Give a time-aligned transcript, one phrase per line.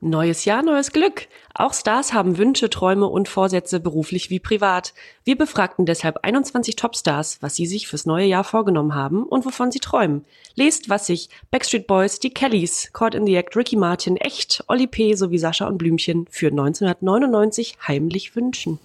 [0.00, 1.26] Neues Jahr, neues Glück.
[1.54, 4.94] Auch Stars haben Wünsche, Träume und Vorsätze beruflich wie privat.
[5.24, 9.72] Wir befragten deshalb 21 Topstars, was sie sich fürs neue Jahr vorgenommen haben und wovon
[9.72, 10.24] sie träumen.
[10.54, 14.86] Lest, was sich Backstreet Boys, die Kellys, Caught in the Act, Ricky Martin, Echt, Olli
[14.86, 15.14] P.
[15.16, 18.78] sowie Sascha und Blümchen für 1999 heimlich wünschen.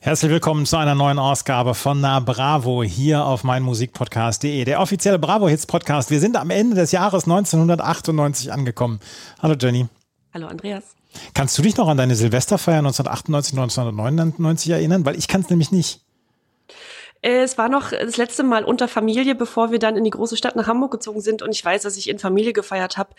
[0.00, 5.48] Herzlich willkommen zu einer neuen Ausgabe von Na Bravo hier auf meinmusikpodcast.de, der offizielle Bravo
[5.48, 6.10] Hits Podcast.
[6.10, 9.00] Wir sind am Ende des Jahres 1998 angekommen.
[9.40, 9.88] Hallo Jenny.
[10.34, 10.96] Hallo Andreas.
[11.34, 15.04] Kannst du dich noch an deine Silvesterfeier 1998, 1999 erinnern?
[15.04, 16.00] Weil ich kann es nämlich nicht.
[17.20, 20.56] Es war noch das letzte Mal unter Familie, bevor wir dann in die große Stadt
[20.56, 21.42] nach Hamburg gezogen sind.
[21.42, 23.10] Und ich weiß, dass ich in Familie gefeiert habe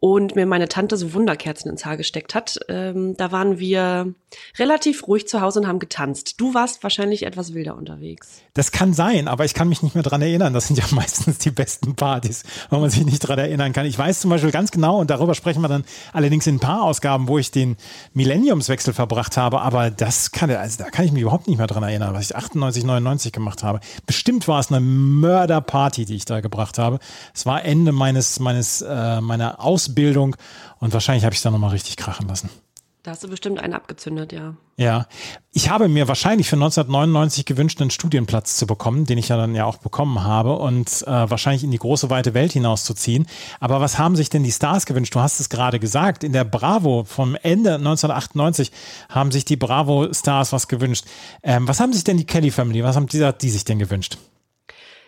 [0.00, 2.58] und mir meine Tante so Wunderkerzen ins Haar gesteckt hat.
[2.68, 4.14] Ähm, da waren wir
[4.58, 6.40] relativ ruhig zu Hause und haben getanzt.
[6.40, 8.40] Du warst wahrscheinlich etwas wilder unterwegs.
[8.54, 10.54] Das kann sein, aber ich kann mich nicht mehr dran erinnern.
[10.54, 13.84] Das sind ja meistens die besten Partys, wo man sich nicht dran erinnern kann.
[13.84, 16.82] Ich weiß zum Beispiel ganz genau, und darüber sprechen wir dann allerdings in ein paar
[16.82, 17.76] Ausgaben, wo ich den
[18.14, 21.82] Millenniumswechsel verbracht habe, aber das kann, also da kann ich mich überhaupt nicht mehr dran
[21.82, 23.80] erinnern, was ich 98, 99 gemacht habe.
[24.06, 27.00] Bestimmt war es eine Mörderparty, die ich da gebracht habe.
[27.34, 30.36] Es war Ende meines, meines, äh, meiner Ausbildung Ausbildung
[30.78, 32.50] und wahrscheinlich habe ich da nochmal richtig krachen lassen.
[33.02, 34.54] Da hast du bestimmt einen abgezündet, ja.
[34.76, 35.06] Ja.
[35.52, 39.54] Ich habe mir wahrscheinlich für 1999 gewünscht, einen Studienplatz zu bekommen, den ich ja dann
[39.54, 43.26] ja auch bekommen habe und äh, wahrscheinlich in die große, weite Welt hinauszuziehen.
[43.58, 45.14] Aber was haben sich denn die Stars gewünscht?
[45.14, 46.24] Du hast es gerade gesagt.
[46.24, 48.70] In der Bravo vom Ende 1998
[49.08, 51.06] haben sich die Bravo-Stars was gewünscht.
[51.42, 54.18] Ähm, was haben sich denn die Kelly Family, was haben die, die sich denn gewünscht?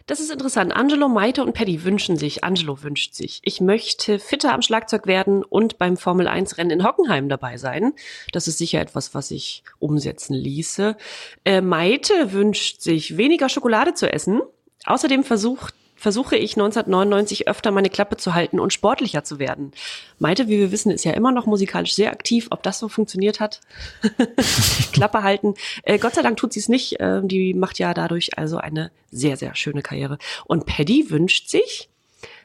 [0.06, 0.74] Das ist interessant.
[0.74, 5.44] Angelo, Maite und Paddy wünschen sich, Angelo wünscht sich, ich möchte fitter am Schlagzeug werden
[5.44, 7.92] und beim Formel 1 Rennen in Hockenheim dabei sein.
[8.32, 10.96] Das ist sicher etwas, was ich umsetzen ließe.
[11.44, 14.40] Äh, Maite wünscht sich, weniger Schokolade zu essen.
[14.84, 19.70] Außerdem versucht versuche ich 1999 öfter meine Klappe zu halten und sportlicher zu werden.
[20.18, 22.48] Maite, wie wir wissen, ist ja immer noch musikalisch sehr aktiv.
[22.50, 23.60] Ob das so funktioniert hat?
[24.92, 25.54] Klappe halten.
[25.84, 26.98] Äh, Gott sei Dank tut sie es nicht.
[26.98, 30.18] Äh, die macht ja dadurch also eine sehr, sehr schöne Karriere.
[30.44, 31.88] Und Paddy wünscht sich,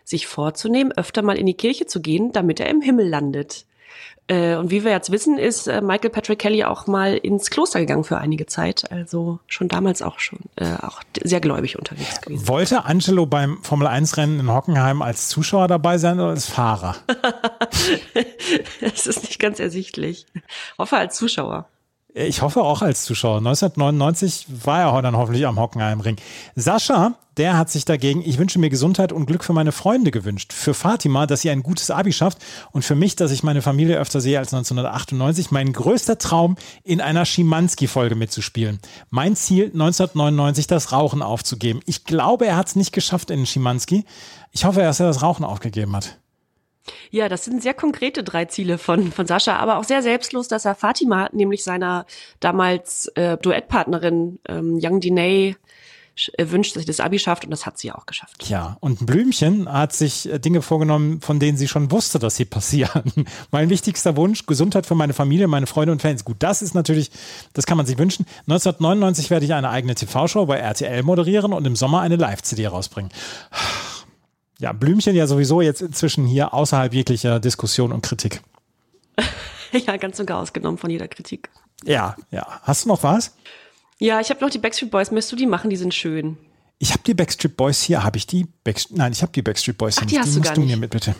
[0.03, 3.65] sich vorzunehmen, öfter mal in die Kirche zu gehen, damit er im Himmel landet.
[4.27, 7.79] Äh, und wie wir jetzt wissen, ist äh, Michael Patrick Kelly auch mal ins Kloster
[7.79, 8.91] gegangen für einige Zeit.
[8.91, 12.47] Also schon damals auch schon äh, auch sehr gläubig unterwegs gewesen.
[12.47, 16.97] Wollte Angelo beim Formel 1 Rennen in Hockenheim als Zuschauer dabei sein oder als Fahrer?
[18.81, 20.25] das ist nicht ganz ersichtlich.
[20.77, 21.69] Hoffe als Zuschauer.
[22.17, 23.37] Ich hoffe auch als Zuschauer.
[23.37, 26.15] 1999 war er dann hoffentlich am Hockenheimring.
[26.55, 30.51] Sascha, der hat sich dagegen, ich wünsche mir Gesundheit und Glück für meine Freunde gewünscht.
[30.51, 32.39] Für Fatima, dass sie ein gutes Abi schafft
[32.71, 35.51] und für mich, dass ich meine Familie öfter sehe als 1998.
[35.51, 38.79] Mein größter Traum, in einer Schimanski-Folge mitzuspielen.
[39.11, 41.81] Mein Ziel, 1999 das Rauchen aufzugeben.
[41.85, 44.05] Ich glaube, er hat es nicht geschafft in Schimanski.
[44.51, 46.17] Ich hoffe, dass er das Rauchen aufgegeben hat.
[47.11, 50.65] Ja, das sind sehr konkrete drei Ziele von, von Sascha, aber auch sehr selbstlos, dass
[50.65, 52.05] er Fatima, nämlich seiner
[52.39, 55.55] damals äh, Duettpartnerin ähm, Young Diney,
[56.37, 58.49] äh, wünscht, dass sie das Abi schafft und das hat sie auch geschafft.
[58.49, 62.45] Ja, und Blümchen hat sich äh, Dinge vorgenommen, von denen sie schon wusste, dass sie
[62.45, 63.11] passieren.
[63.51, 66.25] mein wichtigster Wunsch, Gesundheit für meine Familie, meine Freunde und Fans.
[66.25, 67.11] Gut, das ist natürlich,
[67.53, 68.25] das kann man sich wünschen.
[68.47, 73.11] 1999 werde ich eine eigene TV-Show bei RTL moderieren und im Sommer eine Live-CD rausbringen
[74.59, 78.41] ja, Blümchen ja sowieso jetzt inzwischen hier außerhalb jeglicher Diskussion und Kritik.
[79.71, 81.49] ja, ganz sogar ausgenommen von jeder Kritik.
[81.85, 82.45] Ja, ja.
[82.63, 83.35] Hast du noch was?
[83.99, 85.11] Ja, ich habe noch die Backstreet Boys.
[85.11, 85.69] Möchtest du die machen?
[85.69, 86.37] Die sind schön.
[86.79, 88.03] Ich habe die Backstreet Boys hier.
[88.03, 88.45] Habe ich die?
[88.63, 90.21] Backstreet Nein, ich habe die Backstreet Boys Ach, hier die nicht.
[90.21, 90.69] Hast die du musst gar du nicht.
[90.71, 91.15] mir mit, bitte.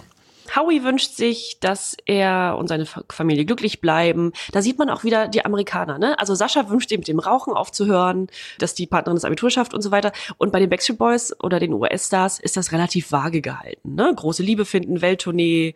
[0.56, 4.32] Howie wünscht sich, dass er und seine Familie glücklich bleiben.
[4.52, 6.18] Da sieht man auch wieder die Amerikaner, ne?
[6.20, 8.28] Also Sascha wünscht ihm mit dem Rauchen aufzuhören,
[8.60, 10.12] dass die Partnerin das Abitur schafft und so weiter.
[10.38, 14.12] Und bei den Backstreet Boys oder den US-Stars ist das relativ vage gehalten, ne?
[14.16, 15.76] Große Liebe finden, Welttournee,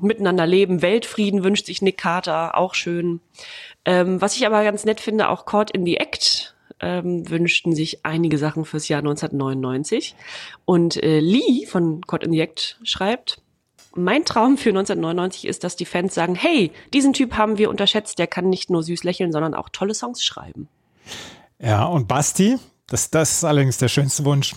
[0.00, 3.20] miteinander leben, Weltfrieden wünscht sich Nick Carter, auch schön.
[3.84, 8.04] Ähm, was ich aber ganz nett finde, auch Caught in the Act, ähm, wünschten sich
[8.04, 10.14] einige Sachen fürs Jahr 1999.
[10.64, 13.41] Und äh, Lee von Caught in the Act schreibt,
[13.94, 18.18] mein Traum für 1999 ist, dass die Fans sagen, hey, diesen Typ haben wir unterschätzt,
[18.18, 20.68] der kann nicht nur süß lächeln, sondern auch tolle Songs schreiben.
[21.58, 24.54] Ja, und Basti, das, das ist allerdings der schönste Wunsch.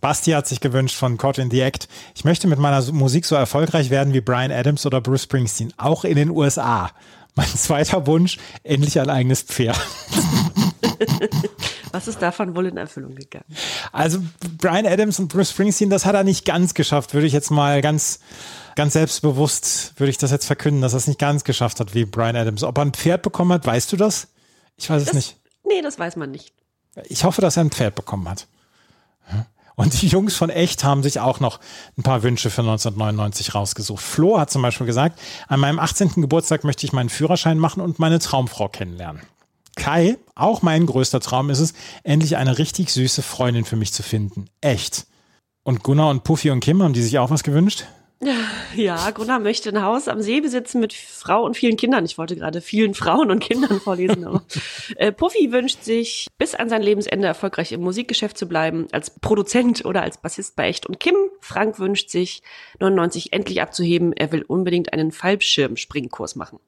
[0.00, 3.34] Basti hat sich gewünscht von Caught in the Act, ich möchte mit meiner Musik so
[3.34, 6.90] erfolgreich werden wie Brian Adams oder Bruce Springsteen, auch in den USA.
[7.34, 9.78] Mein zweiter Wunsch, endlich ein eigenes Pferd.
[11.92, 13.44] Was ist davon wohl in Erfüllung gegangen?
[13.92, 14.18] Also
[14.58, 17.80] Brian Adams und Bruce Springsteen, das hat er nicht ganz geschafft, würde ich jetzt mal
[17.82, 18.20] ganz,
[18.76, 22.04] ganz selbstbewusst, würde ich das jetzt verkünden, dass er es nicht ganz geschafft hat wie
[22.04, 22.62] Brian Adams.
[22.62, 24.28] Ob er ein Pferd bekommen hat, weißt du das?
[24.76, 25.36] Ich weiß das, es nicht.
[25.64, 26.52] Nee, das weiß man nicht.
[27.08, 28.46] Ich hoffe, dass er ein Pferd bekommen hat.
[29.74, 31.60] Und die Jungs von Echt haben sich auch noch
[31.98, 34.02] ein paar Wünsche für 1999 rausgesucht.
[34.02, 36.12] Flo hat zum Beispiel gesagt, an meinem 18.
[36.14, 39.20] Geburtstag möchte ich meinen Führerschein machen und meine Traumfrau kennenlernen.
[39.76, 44.02] Kai, auch mein größter Traum ist es, endlich eine richtig süße Freundin für mich zu
[44.02, 44.46] finden.
[44.62, 45.06] Echt.
[45.62, 47.84] Und Gunnar und Puffy und Kim, haben die sich auch was gewünscht?
[48.74, 52.06] Ja, Gunnar möchte ein Haus am See besitzen mit Frau und vielen Kindern.
[52.06, 54.24] Ich wollte gerade vielen Frauen und Kindern vorlesen.
[54.24, 54.42] Aber.
[54.96, 59.84] äh, Puffy wünscht sich, bis an sein Lebensende erfolgreich im Musikgeschäft zu bleiben, als Produzent
[59.84, 60.86] oder als Bassist bei Echt.
[60.86, 62.42] Und Kim, Frank wünscht sich,
[62.80, 64.14] 99 endlich abzuheben.
[64.14, 66.58] Er will unbedingt einen Fallschirmspringkurs machen.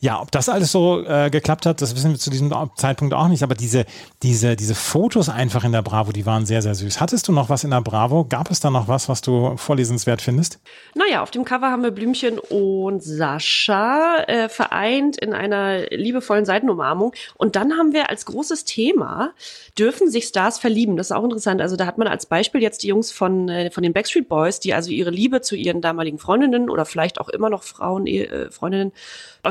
[0.00, 3.28] Ja, ob das alles so äh, geklappt hat, das wissen wir zu diesem Zeitpunkt auch
[3.28, 3.42] nicht.
[3.42, 3.84] Aber diese,
[4.22, 7.00] diese, diese Fotos einfach in der Bravo, die waren sehr, sehr süß.
[7.00, 8.24] Hattest du noch was in der Bravo?
[8.24, 10.58] Gab es da noch was, was du vorlesenswert findest?
[10.94, 17.12] Naja, auf dem Cover haben wir Blümchen und Sascha äh, vereint in einer liebevollen Seitenumarmung.
[17.36, 19.32] Und dann haben wir als großes Thema,
[19.78, 20.96] dürfen sich Stars verlieben?
[20.96, 21.60] Das ist auch interessant.
[21.60, 24.60] Also da hat man als Beispiel jetzt die Jungs von, äh, von den Backstreet Boys,
[24.60, 28.50] die also ihre Liebe zu ihren damaligen Freundinnen oder vielleicht auch immer noch Frauen, äh,
[28.50, 28.92] Freundinnen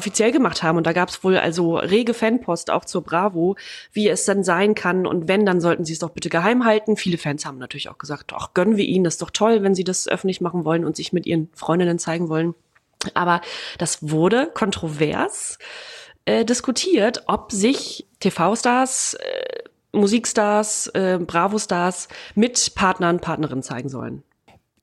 [0.08, 0.78] offiziell gemacht haben.
[0.78, 3.58] Und da gab es wohl also rege Fanpost auch zur Bravo,
[3.92, 5.06] wie es dann sein kann.
[5.06, 6.96] Und wenn, dann sollten sie es doch bitte geheim halten.
[6.96, 9.76] Viele Fans haben natürlich auch gesagt, ach, gönnen wir ihnen, das ist doch toll, wenn
[9.76, 12.56] sie das öffentlich machen wollen und sich mit ihren Freundinnen zeigen wollen.
[13.16, 13.42] Aber
[13.80, 15.60] das wurde kontrovers
[16.24, 24.24] äh, diskutiert, ob sich TV-Stars, äh, Musikstars, äh, Bravo-Stars mit Partnern, Partnerinnen zeigen sollen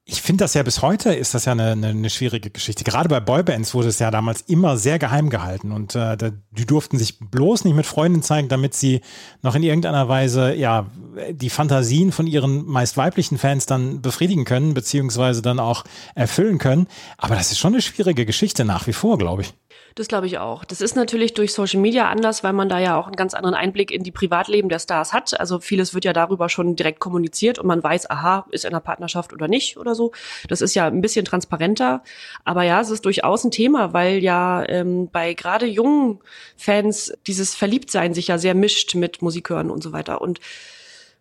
[0.06, 2.84] ich finde das ja bis heute ist das ja eine, eine, eine, schwierige Geschichte.
[2.84, 6.16] Gerade bei Boybands wurde es ja damals immer sehr geheim gehalten und äh,
[6.50, 9.00] die durften sich bloß nicht mit Freunden zeigen, damit sie
[9.40, 10.86] noch in irgendeiner Weise ja
[11.30, 15.84] die Fantasien von ihren meist weiblichen Fans dann befriedigen können beziehungsweise dann auch
[16.14, 16.86] erfüllen können.
[17.16, 19.54] Aber das ist schon eine schwierige Geschichte nach wie vor, glaube ich.
[19.96, 20.64] Das glaube ich auch.
[20.64, 23.54] Das ist natürlich durch Social Media anders, weil man da ja auch einen ganz anderen
[23.54, 25.38] Einblick in die Privatleben der Stars hat.
[25.38, 28.80] Also vieles wird ja darüber schon direkt kommuniziert und man weiß, aha, ist in einer
[28.80, 30.10] Partnerschaft oder nicht oder so.
[30.48, 32.02] Das ist ja ein bisschen transparenter.
[32.44, 36.18] Aber ja, es ist durchaus ein Thema, weil ja ähm, bei gerade jungen
[36.56, 40.40] Fans dieses Verliebtsein sich ja sehr mischt mit Musik hören und so weiter und,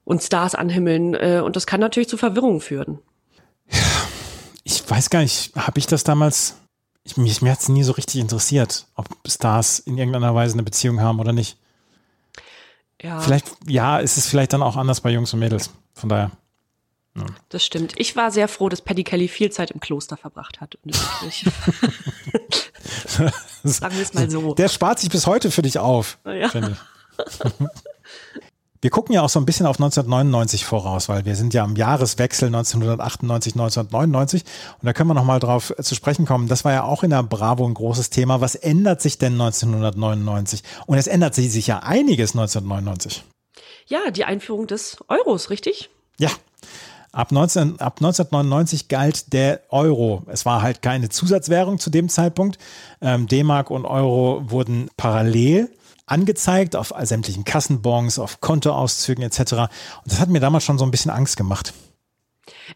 [0.03, 1.13] und Stars anhimmeln.
[1.13, 2.97] Äh, und das kann natürlich zu Verwirrung führen.
[4.63, 6.55] Ich weiß gar nicht, habe ich das damals
[7.03, 10.63] ich, mich, mir hat es nie so richtig interessiert, ob Stars in irgendeiner Weise eine
[10.63, 11.57] Beziehung haben oder nicht.
[13.01, 13.19] Ja.
[13.19, 15.69] Vielleicht, ja, ist es vielleicht dann auch anders bei Jungs und Mädels.
[15.93, 16.31] Von daher.
[17.15, 17.25] Ja.
[17.49, 17.93] Das stimmt.
[17.97, 20.77] Ich war sehr froh, dass Paddy Kelly viel Zeit im Kloster verbracht hat.
[23.63, 24.55] Sagen wir es mal so.
[24.55, 26.49] Der spart sich bis heute für dich auf, ja.
[28.83, 31.77] Wir gucken ja auch so ein bisschen auf 1999 voraus, weil wir sind ja am
[31.77, 34.43] Jahreswechsel 1998, 1999
[34.81, 36.49] und da können wir nochmal drauf zu sprechen kommen.
[36.49, 38.41] Das war ja auch in der Bravo ein großes Thema.
[38.41, 40.63] Was ändert sich denn 1999?
[40.85, 43.23] Und es ändert sich ja einiges 1999.
[43.87, 45.89] Ja, die Einführung des Euros, richtig?
[46.19, 46.29] Ja,
[47.13, 50.23] Ab, 19, ab 1999 galt der Euro.
[50.25, 52.57] Es war halt keine Zusatzwährung zu dem Zeitpunkt.
[53.01, 55.69] Ähm, D-Mark und Euro wurden parallel
[56.05, 59.39] angezeigt auf sämtlichen Kassenbons, auf Kontoauszügen etc.
[59.53, 59.69] Und
[60.05, 61.73] das hat mir damals schon so ein bisschen Angst gemacht.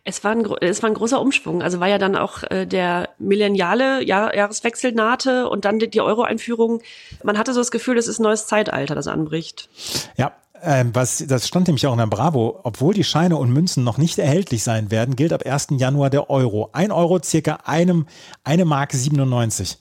[0.04, 1.62] Es war, ein, es war ein großer Umschwung.
[1.62, 6.02] Also war ja dann auch äh, der millenniale Jahr, Jahreswechsel nahte und dann die, die
[6.02, 6.82] Euro-Einführung.
[7.24, 9.70] Man hatte so das Gefühl, es ist ein neues Zeitalter, das anbricht.
[10.16, 12.60] Ja, ähm, was, das stand nämlich auch in der Bravo.
[12.64, 15.68] Obwohl die Scheine und Münzen noch nicht erhältlich sein werden, gilt ab 1.
[15.72, 16.70] Januar der Euro.
[16.72, 18.08] Ein Euro circa einem,
[18.44, 19.78] eine Mark 97.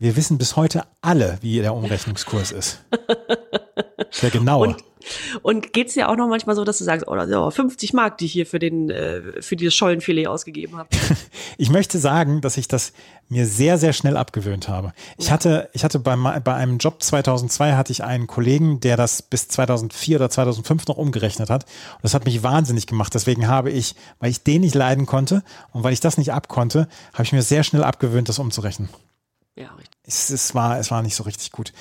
[0.00, 2.82] Wir wissen bis heute alle, wie der Umrechnungskurs ist.
[4.10, 4.62] Sehr genau.
[4.62, 4.78] Und,
[5.42, 8.24] und geht es ja auch noch manchmal so, dass du sagst, oh, 50 Mark, die
[8.24, 10.88] ich hier für, den, äh, für dieses Schollenfilet ausgegeben habe?
[11.58, 12.94] ich möchte sagen, dass ich das
[13.28, 14.94] mir sehr, sehr schnell abgewöhnt habe.
[15.18, 15.32] Ich ja.
[15.32, 19.48] hatte, ich hatte bei, bei einem Job 2002 hatte ich einen Kollegen, der das bis
[19.48, 21.64] 2004 oder 2005 noch umgerechnet hat.
[21.64, 23.14] Und das hat mich wahnsinnig gemacht.
[23.14, 25.42] Deswegen habe ich, weil ich den nicht leiden konnte
[25.72, 28.88] und weil ich das nicht abkonnte, habe ich mir sehr schnell abgewöhnt, das umzurechnen.
[29.56, 29.98] Ja, richtig.
[30.04, 31.72] Es, es, war, es war nicht so richtig gut.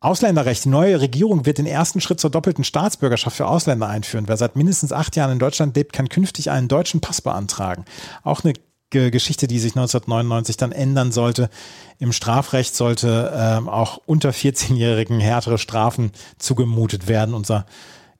[0.00, 0.64] Ausländerrecht.
[0.64, 4.28] Die neue Regierung wird den ersten Schritt zur doppelten Staatsbürgerschaft für Ausländer einführen.
[4.28, 7.84] Wer seit mindestens acht Jahren in Deutschland lebt, kann künftig einen deutschen Pass beantragen.
[8.22, 8.54] Auch eine
[8.90, 11.50] Geschichte, die sich 1999 dann ändern sollte.
[11.98, 17.34] Im Strafrecht sollte ähm, auch unter 14-Jährigen härtere Strafen zugemutet werden.
[17.34, 17.66] Unser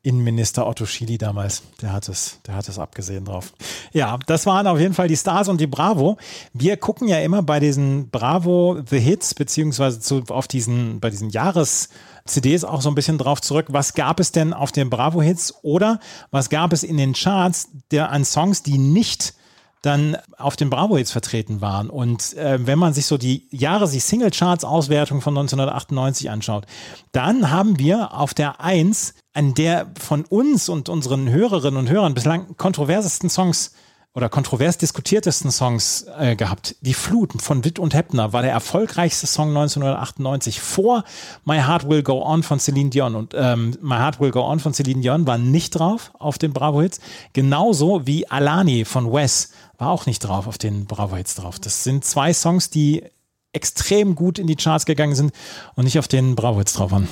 [0.03, 1.63] Innenminister Otto Schily damals.
[1.83, 3.53] Der hat es, der hat es abgesehen drauf.
[3.93, 6.17] Ja, das waren auf jeden Fall die Stars und die Bravo.
[6.55, 11.31] Wir gucken ja immer bei diesen Bravo The Hits, beziehungsweise zu, auf diesen, bei diesen
[11.31, 11.89] Jahres-
[12.27, 13.67] CDs auch so ein bisschen drauf zurück.
[13.71, 18.11] Was gab es denn auf den Bravo-Hits oder was gab es in den Charts der,
[18.11, 19.35] an Songs, die nicht
[19.83, 21.89] dann auf den Bravo-Hits vertreten waren.
[21.89, 26.67] Und äh, wenn man sich so die Jahre, die Single-Charts-Auswertung von 1998 anschaut,
[27.13, 32.15] dann haben wir auf der 1 an der von uns und unseren Hörerinnen und Hörern
[32.15, 33.73] bislang kontroversesten Songs
[34.13, 36.75] oder kontrovers diskutiertesten Songs äh, gehabt.
[36.81, 41.05] Die Flut von Witt und Heppner war der erfolgreichste Song 1998 vor
[41.45, 43.15] My Heart Will Go On von Celine Dion.
[43.15, 46.53] Und ähm, My Heart Will Go On von Celine Dion war nicht drauf auf den
[46.53, 47.01] Bravo-Hits.
[47.35, 51.61] Genauso wie Alani von Wes war auch nicht drauf auf den Bravo-Hits drauf.
[51.61, 53.05] Das sind zwei Songs, die
[53.53, 55.33] extrem gut in die Charts gegangen sind
[55.77, 57.09] und nicht auf den Bravo-Hits drauf waren.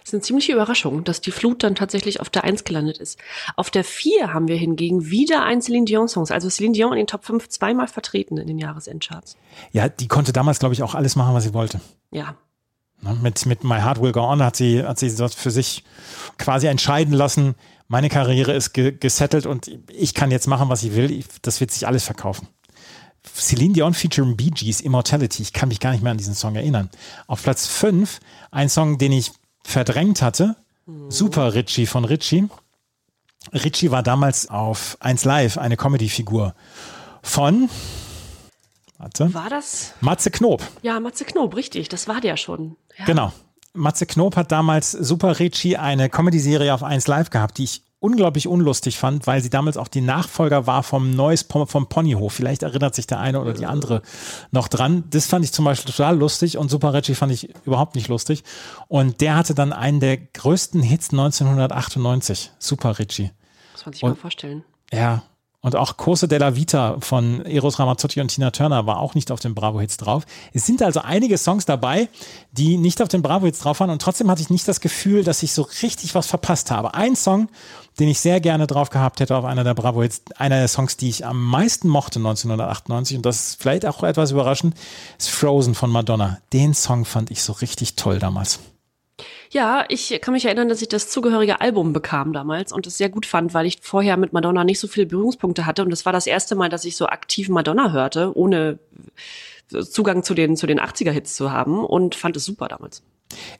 [0.00, 3.18] Das ist eine ziemliche Überraschung, dass die Flut dann tatsächlich auf der 1 gelandet ist.
[3.56, 6.30] Auf der 4 haben wir hingegen wieder ein Celine Dion-Songs.
[6.30, 9.36] Also Celine Dion in den Top 5 zweimal vertreten in den Jahresendcharts.
[9.72, 11.80] Ja, die konnte damals, glaube ich, auch alles machen, was sie wollte.
[12.10, 12.36] Ja.
[13.00, 15.84] Ne, mit, mit My Heart Will Go On hat sie, hat sie dort für sich
[16.38, 17.54] quasi entscheiden lassen,
[17.88, 21.22] meine Karriere ist ge gesettelt und ich kann jetzt machen, was ich will.
[21.42, 22.48] Das wird sich alles verkaufen.
[23.34, 25.42] Celine Dion featuring Bee Gees Immortality.
[25.42, 26.90] Ich kann mich gar nicht mehr an diesen Song erinnern.
[27.26, 28.20] Auf Platz 5
[28.50, 29.32] ein Song, den ich
[29.64, 30.56] verdrängt hatte.
[31.08, 32.48] Super Richie von Richie.
[33.52, 36.54] Richie war damals auf 1 Live eine Comedy-Figur
[37.22, 37.68] von
[38.98, 39.92] warte, War das?
[40.00, 40.62] Matze Knob.
[40.82, 41.88] Ja, Matze Knob, richtig.
[41.88, 42.76] Das war der schon.
[42.98, 43.06] Ja.
[43.06, 43.32] Genau.
[43.72, 48.46] Matze Knob hat damals Super Richie eine Comedy-Serie auf 1 Live gehabt, die ich unglaublich
[48.46, 52.34] unlustig fand, weil sie damals auch die Nachfolger war vom Neues vom Ponyhof.
[52.34, 54.02] Vielleicht erinnert sich der eine oder die andere
[54.50, 55.04] noch dran.
[55.08, 58.44] Das fand ich zum Beispiel total lustig und Super Reggie fand ich überhaupt nicht lustig.
[58.88, 62.52] Und der hatte dann einen der größten Hits 1998.
[62.58, 63.30] Super Richie.
[63.72, 64.64] Muss man sich und, mal vorstellen.
[64.92, 65.22] Ja,
[65.64, 69.40] und auch Corso della Vita von Eros Ramazzotti und Tina Turner war auch nicht auf
[69.40, 70.26] den Bravo-Hits drauf.
[70.52, 72.10] Es sind also einige Songs dabei,
[72.52, 73.88] die nicht auf den Bravo-Hits drauf waren.
[73.88, 76.92] Und trotzdem hatte ich nicht das Gefühl, dass ich so richtig was verpasst habe.
[76.92, 77.48] Ein Song,
[77.98, 81.08] den ich sehr gerne drauf gehabt hätte auf einer der Bravo-Hits, einer der Songs, die
[81.08, 84.74] ich am meisten mochte 1998, und das ist vielleicht auch etwas überraschend,
[85.18, 86.40] ist Frozen von Madonna.
[86.52, 88.58] Den Song fand ich so richtig toll damals.
[89.54, 93.08] Ja, ich kann mich erinnern, dass ich das zugehörige Album bekam damals und es sehr
[93.08, 96.12] gut fand, weil ich vorher mit Madonna nicht so viele Berührungspunkte hatte und das war
[96.12, 98.80] das erste Mal, dass ich so aktiv Madonna hörte, ohne
[99.68, 103.04] Zugang zu den, zu den 80er-Hits zu haben und fand es super damals.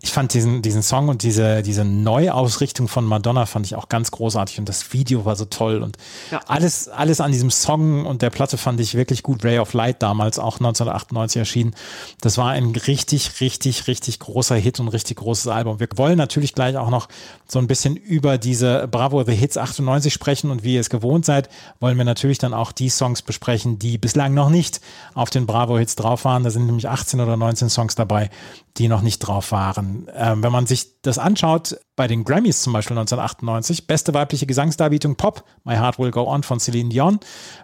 [0.01, 4.11] Ich fand diesen, diesen Song und diese, diese Neuausrichtung von Madonna fand ich auch ganz
[4.11, 5.97] großartig und das Video war so toll und
[6.31, 6.41] ja.
[6.47, 9.45] alles, alles an diesem Song und der Platte fand ich wirklich gut.
[9.45, 11.75] Ray of Light damals auch 1998 erschienen.
[12.21, 15.81] Das war ein richtig, richtig, richtig großer Hit und richtig großes Album.
[15.81, 17.09] Wir wollen natürlich gleich auch noch
[17.47, 21.25] so ein bisschen über diese Bravo The Hits 98 sprechen und wie ihr es gewohnt
[21.25, 21.49] seid,
[21.81, 24.81] wollen wir natürlich dann auch die Songs besprechen, die bislang noch nicht
[25.15, 26.45] auf den Bravo Hits drauf waren.
[26.45, 28.31] Da sind nämlich 18 oder 19 Songs dabei,
[28.77, 29.64] die noch nicht drauf waren.
[29.77, 35.17] Ähm, wenn man sich das anschaut, bei den Grammys zum Beispiel 1998, beste weibliche Gesangsdarbietung
[35.17, 37.21] Pop, My Heart Will Go On von Celine Dion,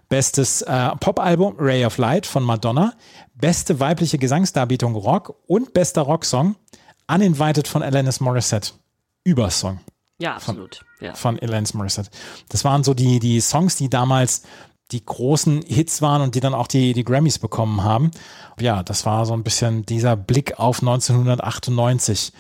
[0.09, 2.93] bestes äh, Pop-Album Ray of Light von Madonna,
[3.35, 6.57] beste weibliche Gesangsdarbietung Rock und bester Rocksong
[7.13, 8.73] Uninvited von Alanis Morissette.
[9.25, 9.81] Übersong.
[10.19, 10.85] Ja, absolut.
[10.99, 11.15] Von, ja.
[11.15, 12.11] von Alanis Morissette.
[12.49, 14.43] Das waren so die, die Songs, die damals
[14.93, 18.11] die großen Hits waren und die dann auch die, die Grammys bekommen haben.
[18.59, 22.33] Ja, das war so ein bisschen dieser Blick auf 1998.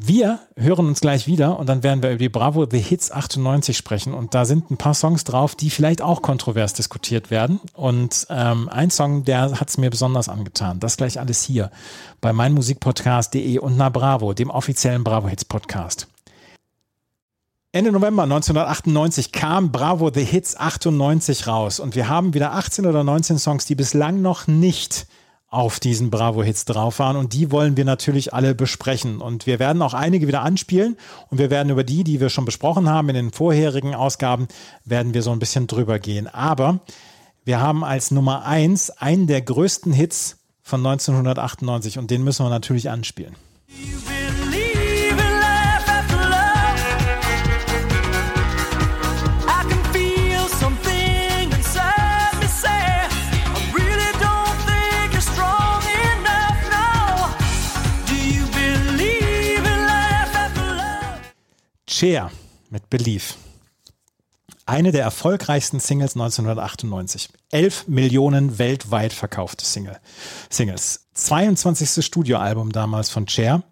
[0.00, 3.76] Wir hören uns gleich wieder und dann werden wir über die Bravo The Hits 98
[3.76, 4.14] sprechen.
[4.14, 7.60] Und da sind ein paar Songs drauf, die vielleicht auch kontrovers diskutiert werden.
[7.72, 10.78] Und ähm, ein Song, der hat es mir besonders angetan.
[10.78, 11.72] Das gleich alles hier
[12.20, 16.06] bei meinmusikpodcast.de und na Bravo, dem offiziellen Bravo Hits Podcast.
[17.70, 21.80] Ende November 1998 kam Bravo The Hits 98 raus.
[21.80, 25.06] Und wir haben wieder 18 oder 19 Songs, die bislang noch nicht
[25.50, 27.16] auf diesen Bravo-Hits drauf waren.
[27.16, 29.20] Und die wollen wir natürlich alle besprechen.
[29.20, 30.96] Und wir werden auch einige wieder anspielen.
[31.28, 34.48] Und wir werden über die, die wir schon besprochen haben in den vorherigen Ausgaben,
[34.86, 36.26] werden wir so ein bisschen drüber gehen.
[36.26, 36.80] Aber
[37.44, 42.50] wir haben als Nummer eins einen der größten Hits von 1998 und den müssen wir
[42.50, 43.34] natürlich anspielen.
[61.98, 62.30] Cher
[62.70, 63.34] mit Belief.
[64.66, 67.28] Eine der erfolgreichsten Singles 1998.
[67.50, 69.98] 11 Millionen weltweit verkaufte Single.
[70.48, 71.08] Singles.
[71.14, 72.04] 22.
[72.04, 73.64] Studioalbum damals von Cher.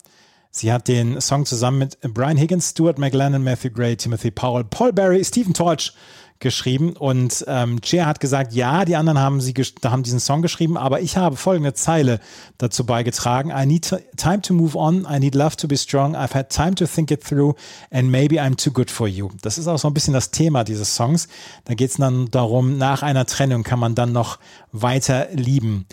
[0.51, 4.93] Sie hat den Song zusammen mit Brian Higgins, Stuart McLennan, Matthew Gray, Timothy Powell, Paul
[4.93, 5.93] Barry, Stephen Torch
[6.39, 10.77] geschrieben und ähm, Cher hat gesagt, ja, die anderen haben sie haben diesen Song geschrieben,
[10.77, 12.21] aber ich habe folgende Zeile
[12.59, 16.35] dazu beigetragen: I need time to move on, I need love to be strong, I've
[16.35, 17.55] had time to think it through
[17.91, 19.31] and maybe I'm too good for you.
[19.43, 21.29] Das ist auch so ein bisschen das Thema dieses Songs.
[21.65, 24.39] Da geht es dann darum, nach einer Trennung kann man dann noch
[24.73, 25.87] weiter lieben.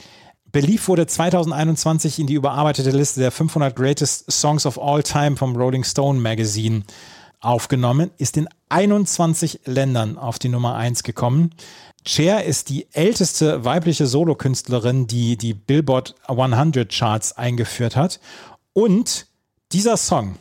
[0.53, 5.55] Belief wurde 2021 in die überarbeitete Liste der 500 Greatest Songs of All Time vom
[5.55, 6.83] Rolling Stone Magazine
[7.43, 11.53] aufgenommen, ist in 21 Ländern auf die Nummer 1 gekommen.
[12.05, 18.19] Cher ist die älteste weibliche Solokünstlerin, die die Billboard 100 Charts eingeführt hat.
[18.73, 19.27] Und
[19.71, 20.37] dieser Song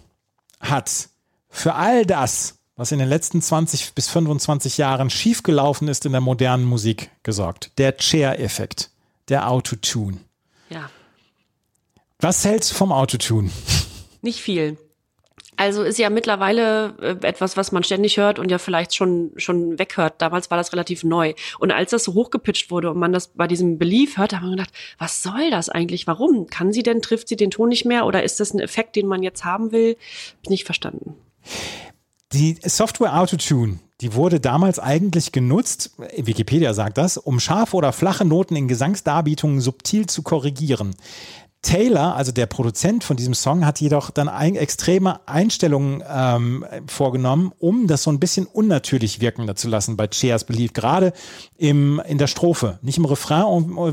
[0.61, 1.09] hat
[1.49, 6.21] für all das, was in den letzten 20 bis 25 Jahren schiefgelaufen ist in der
[6.21, 7.73] modernen Musik, gesorgt.
[7.79, 8.91] Der Cher-Effekt,
[9.29, 10.19] der Autotune.
[10.71, 10.91] Ja.
[12.19, 13.51] Was hältst du vom Autotune?
[14.23, 14.79] Nicht viel.
[15.57, 19.79] Also ist ja mittlerweile äh, etwas, was man ständig hört und ja vielleicht schon schon
[19.79, 20.15] weghört.
[20.19, 21.35] Damals war das relativ neu.
[21.59, 24.53] Und als das so hochgepitcht wurde und man das bei diesem Belief hört, hat man
[24.53, 26.07] gedacht, was soll das eigentlich?
[26.07, 26.47] Warum?
[26.47, 29.07] Kann sie denn, trifft sie den Ton nicht mehr oder ist das ein Effekt, den
[29.07, 29.97] man jetzt haben will?
[30.43, 31.17] Hab nicht verstanden.
[32.33, 38.25] Die Software Autotune, die wurde damals eigentlich genutzt, Wikipedia sagt das, um scharfe oder flache
[38.25, 40.97] Noten in Gesangsdarbietungen subtil zu korrigieren.
[41.63, 47.53] Taylor, also der Produzent von diesem Song, hat jedoch dann ein, extreme Einstellungen ähm, vorgenommen,
[47.59, 51.13] um das so ein bisschen unnatürlich wirken zu lassen bei Cheers Belief, gerade
[51.57, 52.81] im, in der Strophe.
[52.83, 53.45] Nicht im Refrain,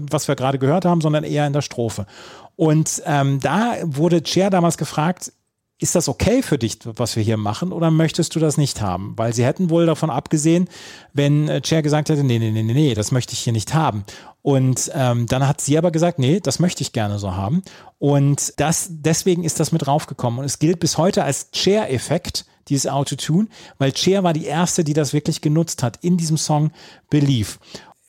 [0.10, 2.08] was wir gerade gehört haben, sondern eher in der Strophe.
[2.56, 5.32] Und ähm, da wurde Cher damals gefragt,
[5.80, 9.14] ist das okay für dich, was wir hier machen, oder möchtest du das nicht haben?
[9.16, 10.68] Weil sie hätten wohl davon abgesehen,
[11.14, 13.74] wenn äh, Chair gesagt hätte, nee, nee, nee, nee, nee, das möchte ich hier nicht
[13.74, 14.04] haben.
[14.42, 17.62] Und ähm, dann hat sie aber gesagt, nee, das möchte ich gerne so haben.
[17.98, 20.40] Und das, deswegen ist das mit raufgekommen.
[20.40, 23.48] Und es gilt bis heute als Chair-Effekt, dieses Autotune,
[23.80, 26.72] weil Chair war die erste, die das wirklich genutzt hat in diesem Song
[27.10, 27.58] Believe.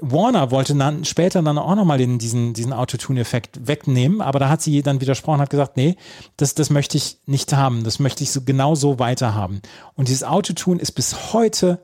[0.00, 4.82] Warner wollte dann später dann auch nochmal diesen, diesen Autotune-Effekt wegnehmen, aber da hat sie
[4.82, 5.96] dann widersprochen, hat gesagt, nee,
[6.36, 9.60] das, das möchte ich nicht haben, das möchte ich so genau so weiterhaben.
[9.94, 11.80] Und dieses Autotune ist bis heute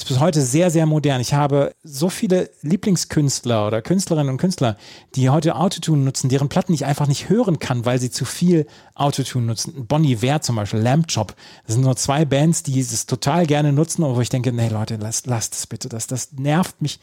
[0.00, 1.20] ist bis heute sehr, sehr modern.
[1.20, 4.78] Ich habe so viele Lieblingskünstler oder Künstlerinnen und Künstler,
[5.14, 8.66] die heute Autotune nutzen, deren Platten ich einfach nicht hören kann, weil sie zu viel
[8.94, 9.86] Autotune nutzen.
[9.86, 11.34] Bonnie Ware zum Beispiel, Lamp Chop.
[11.66, 14.96] Das sind nur zwei Bands, die es total gerne nutzen, wo ich denke, nee Leute,
[14.96, 15.90] lasst, lasst es bitte.
[15.90, 16.98] Das, das nervt mich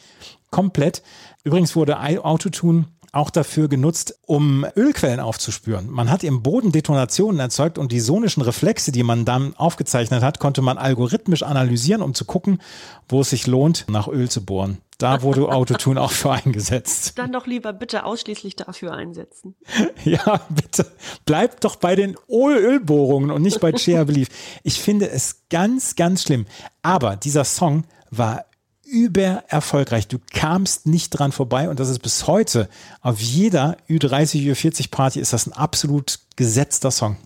[0.52, 1.04] komplett.
[1.44, 5.90] Übrigens wurde Autotune auch dafür genutzt, um Ölquellen aufzuspüren.
[5.90, 10.40] Man hat im Boden Detonationen erzeugt und die sonischen Reflexe, die man dann aufgezeichnet hat,
[10.40, 12.62] konnte man algorithmisch analysieren, um zu gucken,
[13.10, 14.80] wo es sich lohnt, nach Öl zu bohren.
[14.98, 17.14] Da wurde Autotune auch für eingesetzt.
[17.18, 19.56] Dann doch lieber bitte ausschließlich dafür einsetzen.
[20.04, 20.86] Ja, bitte.
[21.26, 24.30] Bleibt doch bei den Ölbohrungen und nicht bei Shea Belief.
[24.64, 26.46] Ich finde es ganz, ganz schlimm.
[26.82, 28.46] Aber dieser Song war
[28.88, 30.08] über erfolgreich.
[30.08, 32.70] Du kamst nicht dran vorbei und das ist bis heute
[33.02, 37.18] auf jeder Ü30, Ü40 Party ist das ein absolut gesetzter Song.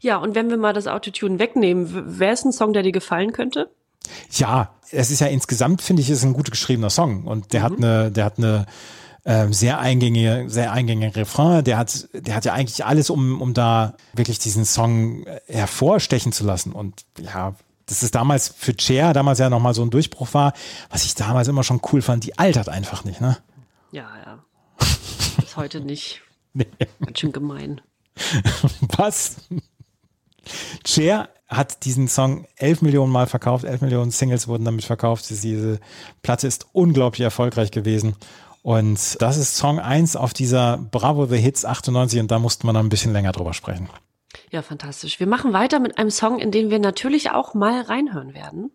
[0.00, 3.32] Ja, und wenn wir mal das Autotune wegnehmen, wäre es ein Song, der dir gefallen
[3.32, 3.70] könnte?
[4.30, 7.64] Ja, es ist ja insgesamt, finde ich, ist ein gut geschriebener Song und der mhm.
[7.64, 8.66] hat eine, der hat eine
[9.24, 11.64] ähm, sehr eingängige, sehr eingängige Refrain.
[11.64, 16.44] Der hat, der hat ja eigentlich alles, um, um da wirklich diesen Song hervorstechen zu
[16.44, 16.72] lassen.
[16.72, 17.54] Und ja,
[17.86, 20.52] dass es damals für Cher damals ja nochmal so ein Durchbruch war,
[20.90, 23.38] was ich damals immer schon cool fand, die altert einfach nicht, ne?
[23.90, 24.38] Ja, ja.
[25.36, 26.22] Bis heute nicht.
[26.52, 26.66] nee.
[27.04, 27.80] Ganz schön gemein.
[28.96, 29.36] Was?
[30.86, 35.28] Cher hat diesen Song elf Millionen Mal verkauft, elf Millionen Singles wurden damit verkauft.
[35.28, 35.78] Diese
[36.22, 38.16] Platte ist unglaublich erfolgreich gewesen.
[38.62, 42.74] Und das ist Song 1 auf dieser Bravo The Hits 98 und da musste man
[42.74, 43.88] dann ein bisschen länger drüber sprechen.
[44.50, 45.20] Ja, fantastisch.
[45.20, 48.70] Wir machen weiter mit einem Song, in den wir natürlich auch mal reinhören werden.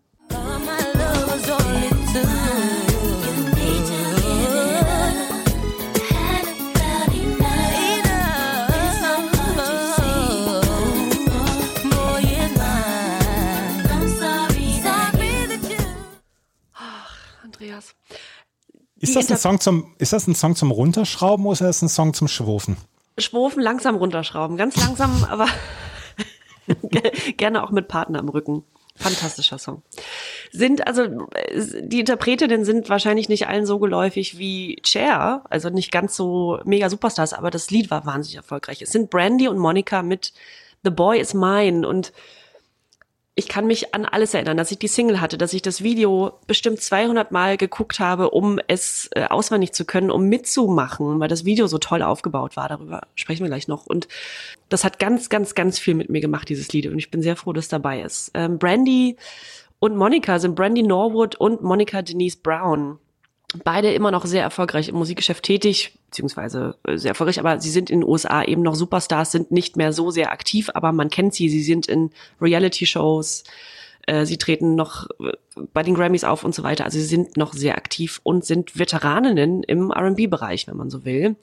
[17.44, 17.96] Andreas.
[19.00, 21.90] Ist das, ein Song zum, ist das ein Song zum Runterschrauben oder ist das ein
[21.90, 22.78] Song zum Schwufen?
[23.18, 24.58] Schwofen langsam runterschrauben.
[24.58, 25.48] Ganz langsam, aber
[27.38, 28.64] gerne auch mit Partner im Rücken.
[28.96, 29.84] Fantastischer Song.
[30.52, 31.28] Sind, also,
[31.82, 36.90] die Interpretinnen sind wahrscheinlich nicht allen so geläufig wie Cher, also nicht ganz so mega
[36.90, 38.82] Superstars, aber das Lied war wahnsinnig erfolgreich.
[38.82, 40.34] Es sind Brandy und Monica mit
[40.84, 42.12] The Boy is Mine und
[43.40, 46.40] ich kann mich an alles erinnern, dass ich die Single hatte, dass ich das Video
[46.48, 51.46] bestimmt 200 Mal geguckt habe, um es äh, auswendig zu können, um mitzumachen, weil das
[51.46, 52.68] Video so toll aufgebaut war.
[52.68, 53.86] Darüber sprechen wir gleich noch.
[53.86, 54.08] Und
[54.70, 56.88] das hat ganz, ganz, ganz viel mit mir gemacht, dieses Lied.
[56.88, 58.32] Und ich bin sehr froh, dass dabei ist.
[58.34, 59.18] Ähm, Brandy
[59.78, 62.98] und Monica sind Brandy Norwood und Monica Denise Brown
[63.64, 67.90] beide immer noch sehr erfolgreich im Musikgeschäft tätig, beziehungsweise äh, sehr erfolgreich, aber sie sind
[67.90, 71.34] in den USA eben noch Superstars, sind nicht mehr so sehr aktiv, aber man kennt
[71.34, 73.46] sie, sie sind in Reality-Shows,
[74.06, 75.32] äh, sie treten noch äh,
[75.74, 76.86] bei den Grammys auf und so weiter.
[76.86, 81.36] Also sie sind noch sehr aktiv und sind Veteraninnen im R&B-Bereich, wenn man so will.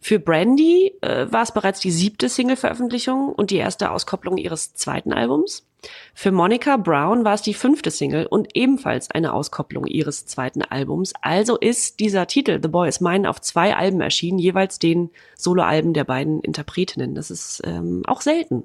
[0.00, 5.12] Für Brandy äh, war es bereits die siebte Single-Veröffentlichung und die erste Auskopplung ihres zweiten
[5.12, 5.66] Albums.
[6.14, 11.12] Für Monica Brown war es die fünfte Single und ebenfalls eine Auskopplung ihres zweiten Albums.
[11.22, 15.94] Also ist dieser Titel The Boy is Mine auf zwei Alben erschienen, jeweils den Soloalben
[15.94, 17.14] der beiden Interpretinnen.
[17.14, 18.64] Das ist ähm, auch selten.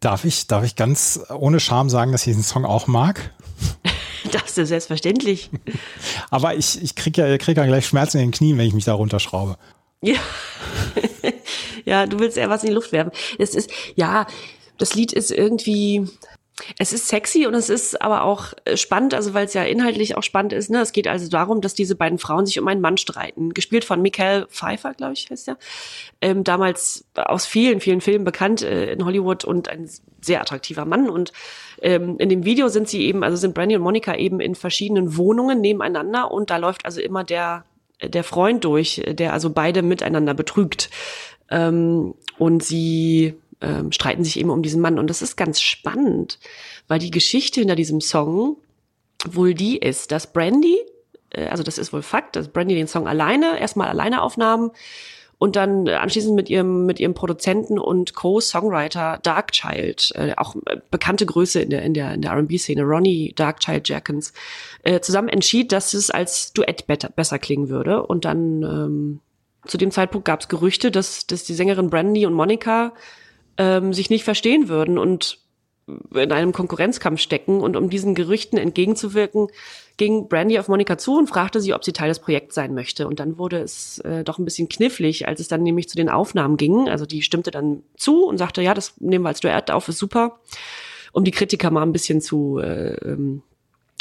[0.00, 3.34] Darf ich, darf ich ganz ohne Scham sagen, dass ich diesen Song auch mag?
[4.32, 5.50] Das ist selbstverständlich.
[6.30, 8.84] Aber ich, ich kriege ja, krieg ja gleich Schmerzen in den Knien, wenn ich mich
[8.84, 9.56] da runterschraube.
[10.02, 10.18] Ja.
[11.84, 13.12] ja, du willst eher was in die Luft werfen.
[13.38, 14.26] Es ist, ja,
[14.80, 16.08] das Lied ist irgendwie,
[16.78, 20.16] es ist sexy und es ist aber auch äh, spannend, also weil es ja inhaltlich
[20.16, 20.70] auch spannend ist.
[20.70, 20.80] Ne?
[20.80, 23.52] Es geht also darum, dass diese beiden Frauen sich um einen Mann streiten.
[23.54, 25.58] Gespielt von Michael Pfeiffer, glaube ich, heißt er.
[26.20, 29.88] Ähm, damals aus vielen, vielen Filmen bekannt äh, in Hollywood und ein
[30.20, 31.08] sehr attraktiver Mann.
[31.08, 31.32] Und
[31.82, 35.16] ähm, in dem Video sind sie eben, also sind Brandy und Monica eben in verschiedenen
[35.16, 37.64] Wohnungen nebeneinander und da läuft also immer der
[38.02, 40.88] der Freund durch, der also beide miteinander betrügt.
[41.50, 44.98] Ähm, und sie ähm, streiten sich eben um diesen Mann.
[44.98, 46.38] Und das ist ganz spannend,
[46.88, 48.56] weil die Geschichte hinter diesem Song
[49.26, 50.78] wohl die ist, dass Brandy,
[51.30, 54.72] äh, also das ist wohl Fakt, dass Brandy den Song alleine, erstmal alleine aufnahm
[55.40, 61.24] und dann anschließend mit ihrem mit ihrem Produzenten und Co-Songwriter Darkchild, äh, auch äh, bekannte
[61.24, 64.34] Größe in der in der in der R&B-Szene, Ronnie Darkchild Jackins,
[64.82, 68.02] äh, zusammen entschied, dass es als Duett better, besser klingen würde.
[68.02, 69.20] Und dann ähm,
[69.66, 72.92] zu dem Zeitpunkt gab es Gerüchte, dass dass die Sängerin Brandy und Monica
[73.56, 75.38] ähm, sich nicht verstehen würden und
[76.14, 77.60] in einem Konkurrenzkampf stecken.
[77.60, 79.48] Und um diesen Gerüchten entgegenzuwirken,
[79.96, 83.06] ging Brandy auf Monika zu und fragte sie, ob sie Teil des Projekts sein möchte.
[83.06, 86.08] Und dann wurde es äh, doch ein bisschen knifflig, als es dann nämlich zu den
[86.08, 86.88] Aufnahmen ging.
[86.88, 89.98] Also die stimmte dann zu und sagte, ja, das nehmen wir als Duett auf, ist
[89.98, 90.40] super,
[91.12, 93.42] um die Kritiker mal ein bisschen zu äh, ähm,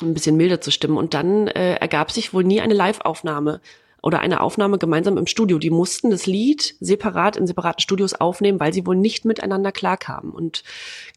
[0.02, 0.98] ein bisschen milder zu stimmen.
[0.98, 3.62] Und dann äh, ergab sich wohl nie eine Live-Aufnahme
[4.02, 5.58] oder eine Aufnahme gemeinsam im Studio.
[5.60, 10.32] Die mussten das Lied separat in separaten Studios aufnehmen, weil sie wohl nicht miteinander klarkamen
[10.32, 10.64] und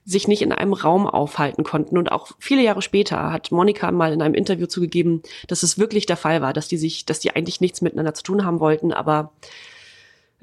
[0.05, 1.99] sich nicht in einem Raum aufhalten konnten.
[1.99, 6.07] Und auch viele Jahre später hat Monika mal in einem Interview zugegeben, dass es wirklich
[6.07, 8.92] der Fall war, dass die sich, dass die eigentlich nichts miteinander zu tun haben wollten,
[8.92, 9.33] aber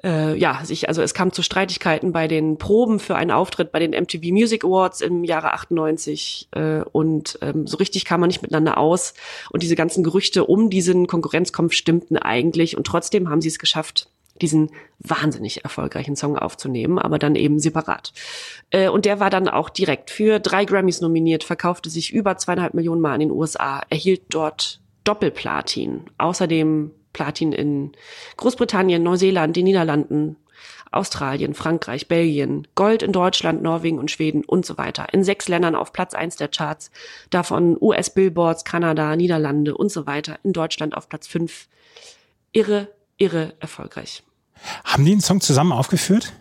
[0.03, 3.79] äh, ja, sich, also es kam zu Streitigkeiten bei den Proben für einen Auftritt bei
[3.79, 8.41] den MTV Music Awards im Jahre 98 äh, und ähm, so richtig kam man nicht
[8.41, 9.13] miteinander aus
[9.51, 14.09] und diese ganzen Gerüchte um diesen Konkurrenzkampf stimmten eigentlich und trotzdem haben sie es geschafft,
[14.41, 18.13] diesen wahnsinnig erfolgreichen Song aufzunehmen, aber dann eben separat.
[18.69, 22.73] Äh, und der war dann auch direkt für drei Grammys nominiert, verkaufte sich über zweieinhalb
[22.73, 26.05] Millionen Mal in den USA, erhielt dort Doppelplatin.
[26.17, 27.91] Außerdem Platin in
[28.37, 30.35] Großbritannien, Neuseeland, den Niederlanden,
[30.91, 35.07] Australien, Frankreich, Belgien, Gold in Deutschland, Norwegen und Schweden und so weiter.
[35.13, 36.91] In sechs Ländern auf Platz eins der Charts,
[37.29, 40.39] davon US-Billboards, Kanada, Niederlande und so weiter.
[40.43, 41.67] In Deutschland auf Platz fünf.
[42.51, 44.23] Irre, irre erfolgreich.
[44.83, 46.33] Haben die einen Song zusammen aufgeführt?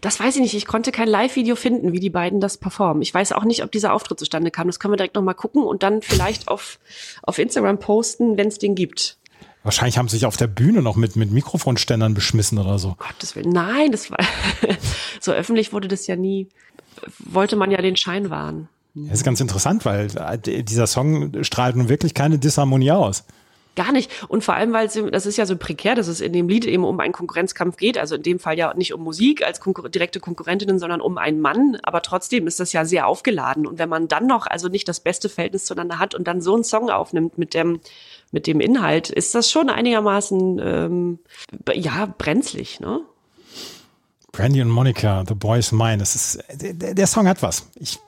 [0.00, 0.54] Das weiß ich nicht.
[0.54, 3.02] Ich konnte kein Live-Video finden, wie die beiden das performen.
[3.02, 4.66] Ich weiß auch nicht, ob dieser Auftritt zustande kam.
[4.66, 6.78] Das können wir direkt nochmal gucken und dann vielleicht auf,
[7.22, 9.18] auf Instagram posten, wenn es den gibt.
[9.66, 12.94] Wahrscheinlich haben sie sich auf der Bühne noch mit, mit Mikrofonständern beschmissen oder so.
[12.98, 13.50] Gottes Willen.
[13.50, 14.18] Nein, das war,
[15.20, 16.46] so öffentlich wurde das ja nie,
[17.18, 18.68] wollte man ja den Schein wahren.
[18.94, 20.06] Das ist ganz interessant, weil
[20.62, 23.24] dieser Song strahlt nun wirklich keine Disharmonie aus.
[23.74, 24.10] Gar nicht.
[24.28, 26.64] Und vor allem, weil es, das ist ja so prekär, dass es in dem Lied
[26.64, 27.98] eben um einen Konkurrenzkampf geht.
[27.98, 31.40] Also in dem Fall ja nicht um Musik als Konkur direkte Konkurrentinnen, sondern um einen
[31.40, 31.76] Mann.
[31.82, 33.66] Aber trotzdem ist das ja sehr aufgeladen.
[33.66, 36.54] Und wenn man dann noch also nicht das beste Verhältnis zueinander hat und dann so
[36.54, 37.80] einen Song aufnimmt mit dem,
[38.32, 41.18] mit dem Inhalt, ist das schon einigermaßen ähm,
[41.72, 43.00] ja brenzlig, ne?
[44.32, 45.98] Brandy und Monica, The Boy's Mine.
[45.98, 47.70] Das ist, der, der Song hat was.
[47.76, 47.98] Ich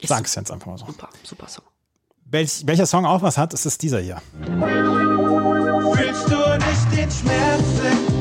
[0.00, 0.86] ist sag's jetzt einfach mal so.
[0.86, 1.64] Super, super Song.
[2.26, 4.20] Welch, welcher Song auch was hat, ist es dieser hier.
[5.94, 8.17] Fühlst du nicht den Schmerz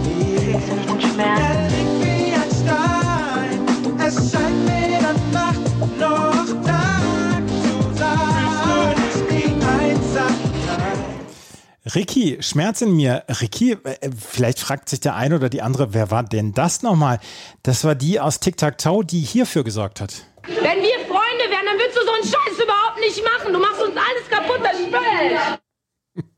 [11.95, 13.23] Ricky, Schmerz in mir.
[13.41, 17.19] Ricky, äh, vielleicht fragt sich der eine oder die andere, wer war denn das nochmal?
[17.63, 20.25] Das war die aus Tic Tac Toe, die hierfür gesorgt hat.
[20.43, 23.53] Wenn wir Freunde wären, dann würdest du so einen Scheiß überhaupt nicht machen.
[23.53, 26.23] Du machst uns alles kaputt, das Spiel.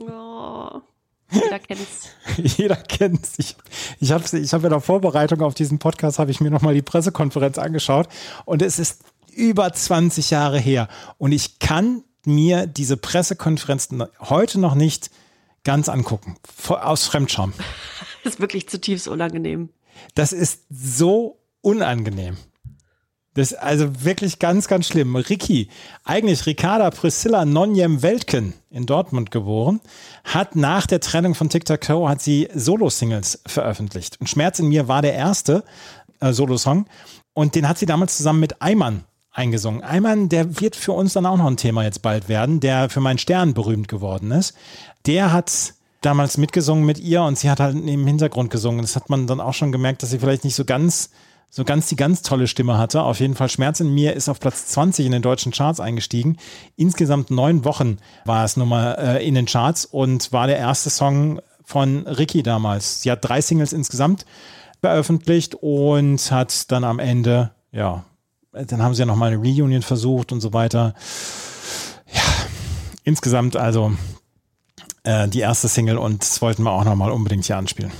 [0.00, 0.80] Oh,
[1.30, 2.08] jeder kennt's.
[2.56, 3.32] Jeder kennt's.
[3.38, 3.56] Ich,
[4.00, 6.82] ich habe ich hab in der Vorbereitung auf diesen Podcast habe ich mir nochmal die
[6.82, 8.08] Pressekonferenz angeschaut
[8.44, 9.02] und es ist
[9.34, 13.88] über 20 Jahre her und ich kann mir diese Pressekonferenz
[14.20, 15.10] heute noch nicht
[15.64, 16.36] ganz angucken.
[16.68, 17.52] Aus Fremdscham.
[18.24, 19.70] Das ist wirklich zutiefst unangenehm.
[20.14, 22.36] Das ist so unangenehm.
[23.34, 25.14] Das ist also wirklich ganz, ganz schlimm.
[25.14, 25.68] Ricky,
[26.02, 29.80] eigentlich Ricarda Priscilla Nonjem Weltken in Dortmund geboren,
[30.24, 34.20] hat nach der Trennung von Tic-Tac-Toe hat sie Solo-Singles veröffentlicht.
[34.20, 35.62] Und Schmerz in mir war der erste
[36.20, 36.86] äh, Solo-Song.
[37.32, 39.04] Und den hat sie damals zusammen mit Eimann
[39.38, 39.82] eingesungen.
[39.82, 43.00] Eimann, der wird für uns dann auch noch ein Thema jetzt bald werden, der für
[43.00, 44.54] meinen Stern berühmt geworden ist.
[45.06, 48.82] Der hat damals mitgesungen mit ihr und sie hat halt im Hintergrund gesungen.
[48.82, 51.10] Das hat man dann auch schon gemerkt, dass sie vielleicht nicht so ganz,
[51.50, 53.02] so ganz die ganz tolle Stimme hatte.
[53.02, 56.36] Auf jeden Fall Schmerz in mir ist auf Platz 20 in den deutschen Charts eingestiegen.
[56.76, 61.40] Insgesamt neun Wochen war es Nummer äh, in den Charts und war der erste Song
[61.64, 63.02] von Ricky damals.
[63.02, 64.24] Sie hat drei Singles insgesamt
[64.80, 68.04] veröffentlicht und hat dann am Ende, ja,
[68.52, 70.94] dann haben sie ja nochmal eine Reunion versucht und so weiter.
[72.12, 72.22] Ja,
[73.04, 73.92] insgesamt also
[75.04, 77.92] äh, die erste Single und das wollten wir auch nochmal unbedingt hier anspielen.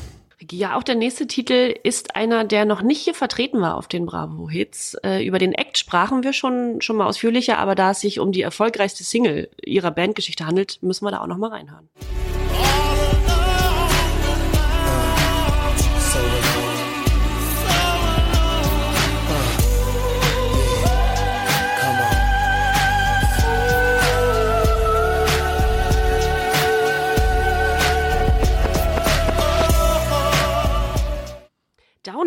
[0.51, 4.07] Ja, auch der nächste Titel ist einer, der noch nicht hier vertreten war auf den
[4.07, 4.97] Bravo-Hits.
[5.05, 8.33] Äh, über den Act sprachen wir schon, schon mal ausführlicher, aber da es sich um
[8.33, 11.89] die erfolgreichste Single ihrer Bandgeschichte handelt, müssen wir da auch noch mal reinhören.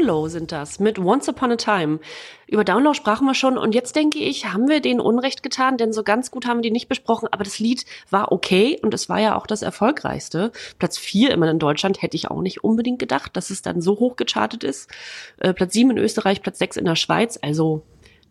[0.02, 2.00] Downlow sind das mit Once Upon a Time.
[2.48, 5.94] Über Downlow sprachen wir schon und jetzt denke ich, haben wir denen Unrecht getan, denn
[5.94, 9.10] so ganz gut haben wir die nicht besprochen, aber das Lied war okay und es
[9.10, 10.52] war ja auch das erfolgreichste.
[10.80, 14.00] Platz vier immer in Deutschland hätte ich auch nicht unbedingt gedacht, dass es dann so
[14.00, 14.90] hoch gechartet ist.
[15.38, 17.84] Äh, Platz sieben in Österreich, Platz sechs in der Schweiz, also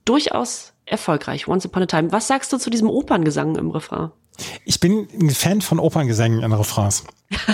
[0.04, 1.46] durchaus erfolgreich.
[1.46, 2.10] Once Upon a Time.
[2.10, 4.10] Was sagst du zu diesem Operngesang im Refrain?
[4.64, 7.04] Ich bin ein Fan von Operngesängen in Refrains.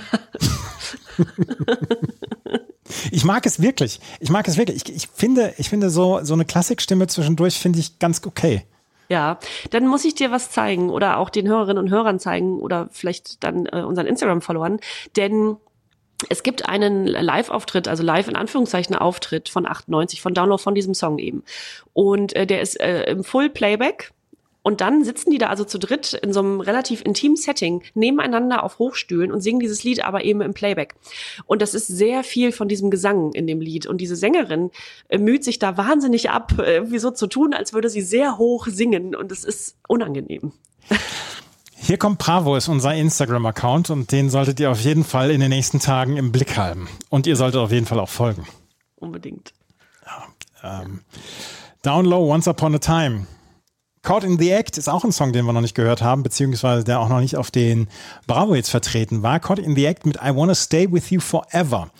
[3.11, 4.01] ich mag es wirklich.
[4.21, 4.89] Ich mag es wirklich.
[4.89, 8.65] Ich, ich finde, ich finde so, so eine Klassikstimme zwischendurch finde ich ganz okay.
[9.09, 9.39] Ja,
[9.71, 13.45] dann muss ich dir was zeigen oder auch den Hörerinnen und Hörern zeigen oder vielleicht
[13.45, 14.81] dann äh, unseren Instagram-Followern,
[15.17, 15.57] denn
[16.29, 20.95] es gibt einen Live-Auftritt, also live in Anführungszeichen Auftritt von 98, von Download von diesem
[20.95, 21.45] Song eben.
[21.93, 24.13] Und äh, der ist äh, im Full Playback.
[24.67, 28.65] Und dann sitzen die da also zu dritt in so einem relativ intimen Setting nebeneinander
[28.65, 30.97] auf Hochstühlen und singen dieses Lied aber eben im Playback.
[31.45, 33.87] Und das ist sehr viel von diesem Gesang in dem Lied.
[33.87, 34.73] Und diese Sängerin
[35.07, 38.39] äh, müht sich da wahnsinnig ab, äh, irgendwie so zu tun, als würde sie sehr
[38.39, 39.15] hoch singen.
[39.15, 40.51] Und es ist unangenehm.
[41.77, 45.51] Hier kommt Bravo, ist unser Instagram-Account und den solltet ihr auf jeden Fall in den
[45.51, 46.89] nächsten Tagen im Blick haben.
[47.09, 48.49] Und ihr solltet auf jeden Fall auch folgen.
[48.97, 49.53] Unbedingt.
[50.65, 51.03] Ähm,
[51.83, 53.29] Down Low, Once Upon a Time.
[54.07, 56.85] Caught in the Act ist auch ein Song, den wir noch nicht gehört haben, beziehungsweise
[56.85, 57.89] der auch noch nicht auf den
[58.29, 59.41] Bravo jetzt vertreten war.
[59.41, 61.91] Caught in the Act mit I Wanna Stay With You Forever.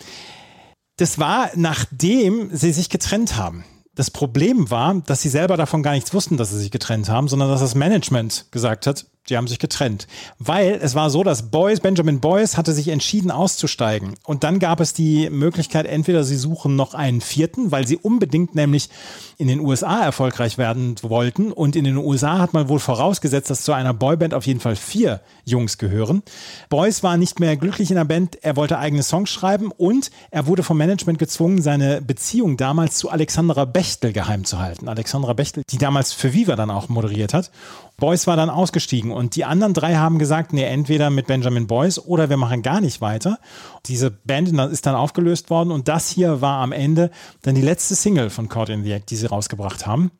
[0.95, 3.65] Das war, nachdem sie sich getrennt haben.
[3.93, 7.27] Das Problem war, dass sie selber davon gar nichts wussten, dass sie sich getrennt haben,
[7.27, 10.07] sondern dass das Management gesagt hat, die haben sich getrennt.
[10.39, 14.15] Weil es war so, dass Boyce, Benjamin Boyce hatte sich entschieden auszusteigen.
[14.25, 18.55] Und dann gab es die Möglichkeit, entweder sie suchen noch einen vierten, weil sie unbedingt
[18.55, 18.89] nämlich
[19.37, 21.51] in den USA erfolgreich werden wollten.
[21.51, 24.75] Und in den USA hat man wohl vorausgesetzt, dass zu einer Boyband auf jeden Fall
[24.75, 26.23] vier Jungs gehören.
[26.69, 30.47] Boyce war nicht mehr glücklich in der Band, er wollte eigene Songs schreiben und er
[30.47, 34.87] wurde vom Management gezwungen, seine Beziehung damals zu Alexandra Bechtel geheim zu halten.
[34.87, 37.51] Alexandra Bechtel, die damals für Viva dann auch moderiert hat.
[37.99, 41.97] Boyce war dann ausgestiegen und die anderen drei haben gesagt, nee, entweder mit Benjamin Boyce
[42.05, 43.39] oder wir machen gar nicht weiter.
[43.87, 47.09] Diese Band ist dann aufgelöst worden und das hier war am Ende
[47.41, 50.11] dann die letzte Single von Caught in the Act, die sie rausgebracht haben.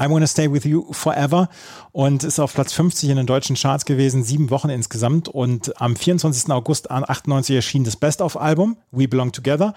[0.00, 1.48] I Wanna Stay With You Forever
[1.92, 5.96] und ist auf Platz 50 in den deutschen Charts gewesen, sieben Wochen insgesamt und am
[5.96, 6.50] 24.
[6.50, 9.72] August 98 erschien das Best-of-Album We Belong Together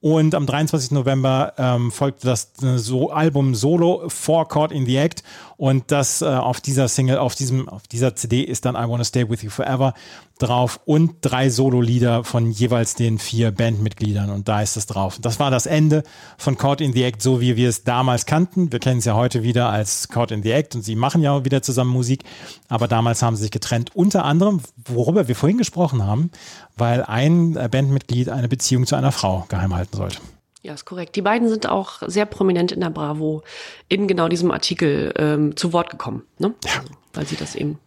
[0.00, 0.92] und am 23.
[0.92, 5.24] November ähm, folgte das äh, so Album Solo for Caught in the Act
[5.56, 9.02] und das äh, auf dieser Single, auf diesem, auf dieser CD ist dann I Wanna
[9.02, 9.94] Stay With You Forever
[10.38, 15.18] drauf und drei Solo-Lieder von jeweils den vier Bandmitgliedern und da ist es drauf.
[15.20, 16.04] Das war das Ende
[16.36, 18.70] von Caught in the Act, so wie wir es damals kannten.
[18.70, 21.44] Wir kennen es ja heute wieder als Caught in the Act und sie machen ja
[21.44, 22.22] wieder zusammen Musik,
[22.68, 23.96] aber damals haben sie sich getrennt.
[23.96, 26.30] Unter anderem, worüber wir vorhin gesprochen haben,
[26.78, 30.18] weil ein Bandmitglied eine Beziehung zu einer Frau geheim halten sollte.
[30.62, 31.14] Ja, ist korrekt.
[31.16, 33.42] Die beiden sind auch sehr prominent in der Bravo
[33.88, 36.54] in genau diesem Artikel ähm, zu Wort gekommen, ne?
[36.64, 36.80] Ja.
[36.80, 37.78] Also, weil sie das eben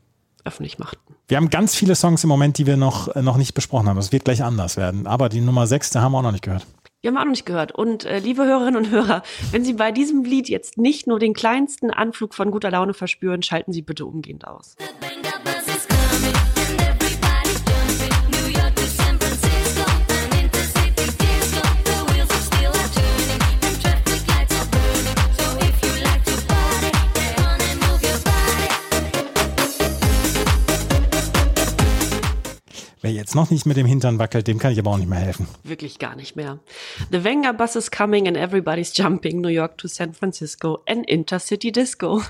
[0.46, 1.00] öffentlich machten.
[1.28, 3.98] Wir haben ganz viele Songs im Moment, die wir noch, äh, noch nicht besprochen haben.
[3.98, 5.08] Es wird gleich anders werden.
[5.08, 6.66] Aber die Nummer 6, da haben wir auch noch nicht gehört.
[7.04, 7.72] Die haben wir auch noch nicht gehört.
[7.72, 11.34] Und äh, liebe Hörerinnen und Hörer, wenn Sie bei diesem Lied jetzt nicht nur den
[11.34, 14.76] kleinsten Anflug von guter Laune verspüren, schalten Sie bitte umgehend aus.
[33.04, 35.18] Wer jetzt noch nicht mit dem Hintern wackelt, dem kann ich aber auch nicht mehr
[35.18, 35.48] helfen.
[35.64, 36.60] Wirklich gar nicht mehr.
[37.12, 41.72] The Wenger bus is coming and everybody's jumping New York to San Francisco an intercity
[41.72, 42.22] disco.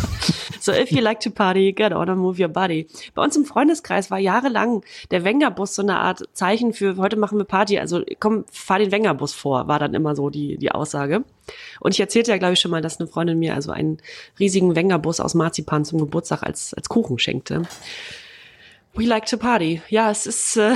[0.60, 2.86] so if you like to party, get on and move your body.
[3.14, 7.36] Bei uns im Freundeskreis war jahrelang der Wenger-Bus so eine Art Zeichen für heute machen
[7.36, 7.78] wir Party.
[7.78, 11.24] Also komm, fahr den Wenger-Bus vor, war dann immer so die, die Aussage.
[11.80, 13.98] Und ich erzählte ja, glaube ich, schon mal, dass eine Freundin mir also einen
[14.38, 17.64] riesigen Wenger-Bus aus Marzipan zum Geburtstag als, als Kuchen schenkte.
[18.94, 19.82] We like to party.
[19.88, 20.74] Ja, es ist, äh,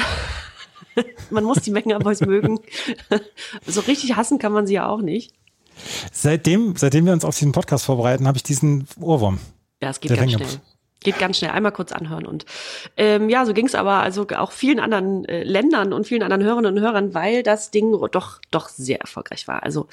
[1.30, 2.58] man muss die Wenger Boys mögen.
[3.66, 5.32] so richtig hassen kann man sie ja auch nicht.
[6.12, 9.38] Seitdem, seitdem wir uns auf diesen Podcast vorbereiten, habe ich diesen Ohrwurm.
[9.80, 10.48] Ja, es geht ganz Wenger-Bus.
[10.48, 10.62] schnell.
[11.00, 11.52] Geht ganz schnell.
[11.52, 12.26] Einmal kurz anhören.
[12.26, 12.44] Und
[12.96, 16.42] ähm, ja, so ging es aber also auch vielen anderen äh, Ländern und vielen anderen
[16.42, 19.62] Hörerinnen und Hörern, weil das Ding doch, doch sehr erfolgreich war.
[19.62, 19.86] Also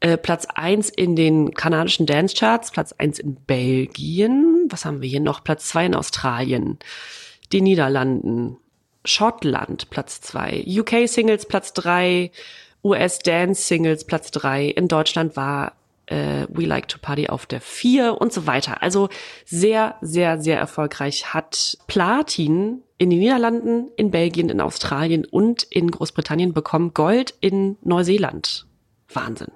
[0.00, 5.20] äh, Platz eins in den kanadischen Dance-Charts, Platz eins in Belgien, was haben wir hier
[5.20, 5.44] noch?
[5.44, 6.78] Platz zwei in Australien,
[7.52, 8.56] den Niederlanden,
[9.04, 12.30] Schottland Platz zwei, UK Singles Platz drei,
[12.84, 15.72] US Dance Singles Platz drei, in Deutschland war
[16.06, 18.82] äh, We Like to Party auf der vier und so weiter.
[18.82, 19.08] Also
[19.44, 21.32] sehr, sehr, sehr erfolgreich.
[21.32, 27.76] Hat Platin in den Niederlanden, in Belgien, in Australien und in Großbritannien bekommen, Gold in
[27.82, 28.66] Neuseeland.
[29.12, 29.52] Wahnsinn.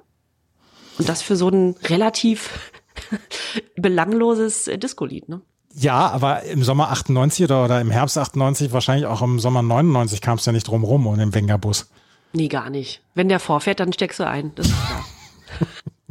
[0.99, 2.73] Und das für so ein relativ
[3.77, 5.43] belangloses äh, Disco-Lied, ne?
[5.79, 10.23] Ja, aber im Sommer 98 oder, oder im Herbst 98, wahrscheinlich auch im Sommer 99
[10.23, 11.91] kam es ja nicht drum rum um den Wenger-Bus.
[12.33, 13.03] Nee, gar nicht.
[13.15, 14.53] Wenn der vorfährt, dann steckst du ein.
[14.55, 15.05] Das ist klar.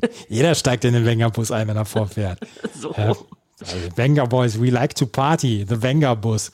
[0.30, 2.40] Jeder steigt in den Wenger-Bus ein, wenn er vorfährt.
[2.80, 2.94] So.
[2.98, 3.16] Ja.
[3.60, 6.52] Also, Wenger Boys, we like to party, the Wenger Bus.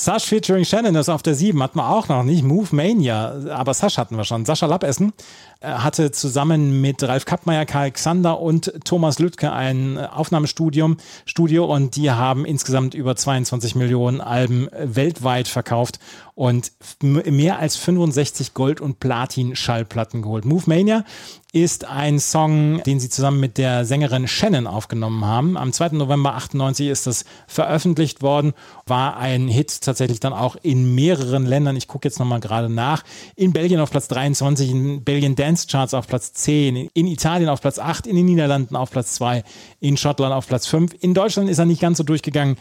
[0.00, 2.42] Sash featuring Shannon ist auf der 7, hatten wir auch noch nicht.
[2.42, 4.46] Move Mania, aber Sash hatten wir schon.
[4.46, 5.12] Sascha Lappessen
[5.60, 11.96] äh, hatte zusammen mit Ralf Kappmeier, Karl Xander und Thomas Lüttke ein Aufnahmestudium Studio und
[11.96, 15.98] die haben insgesamt über 22 Millionen Alben weltweit verkauft
[16.34, 20.44] und mehr als 65 Gold- und Platin-Schallplatten geholt.
[20.44, 21.04] Move Mania
[21.52, 25.56] ist ein Song, den sie zusammen mit der Sängerin Shannon aufgenommen haben.
[25.56, 25.88] Am 2.
[25.90, 28.52] November 98 ist das veröffentlicht worden,
[28.86, 31.76] war ein Hit tatsächlich dann auch in mehreren Ländern.
[31.76, 33.02] Ich gucke jetzt nochmal gerade nach.
[33.34, 37.60] In Belgien auf Platz 23, in Belgien Dance Charts auf Platz 10, in Italien auf
[37.60, 39.42] Platz 8, in den Niederlanden auf Platz 2,
[39.80, 40.94] in Schottland auf Platz 5.
[41.00, 42.56] In Deutschland ist er nicht ganz so durchgegangen.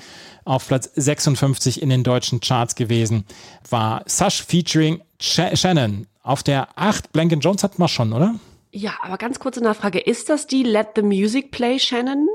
[0.49, 3.23] Auf Platz 56 in den deutschen Charts gewesen
[3.69, 6.07] war Sash featuring Sh Shannon.
[6.23, 8.33] Auf der 8 Blank Jones hatten wir schon, oder?
[8.71, 9.99] Ja, aber ganz kurze Nachfrage.
[9.99, 12.27] Ist das die Let the Music Play, Shannon?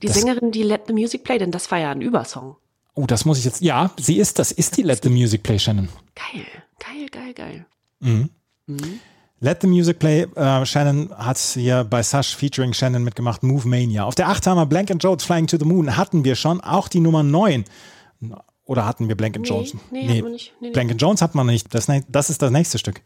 [0.00, 2.56] Die Das- Sängerin, die Let the Music Play, denn das war ja ein Übersong.
[2.94, 3.60] Oh, das muss ich jetzt.
[3.60, 4.50] Ja, sie ist das.
[4.50, 5.90] Ist die Let the Music Play Shannon.
[6.14, 6.46] Geil,
[6.78, 7.34] geil, geil,
[8.00, 8.30] geil.
[9.40, 10.22] Let the Music Play.
[10.34, 13.42] Äh, Shannon hat hier bei Sash featuring Shannon mitgemacht.
[13.42, 14.04] Move Mania.
[14.04, 15.96] Auf der 8 haben wir Blank Jones Flying to the Moon.
[15.96, 16.60] Hatten wir schon.
[16.62, 17.64] Auch die Nummer 9.
[18.64, 19.74] Oder hatten wir Blank Nee, Jones?
[19.90, 20.22] nee.
[20.22, 20.70] Nee, nee.
[20.70, 21.74] Blank Jones hat man nicht.
[21.74, 23.02] Das, das ist das nächste Stück.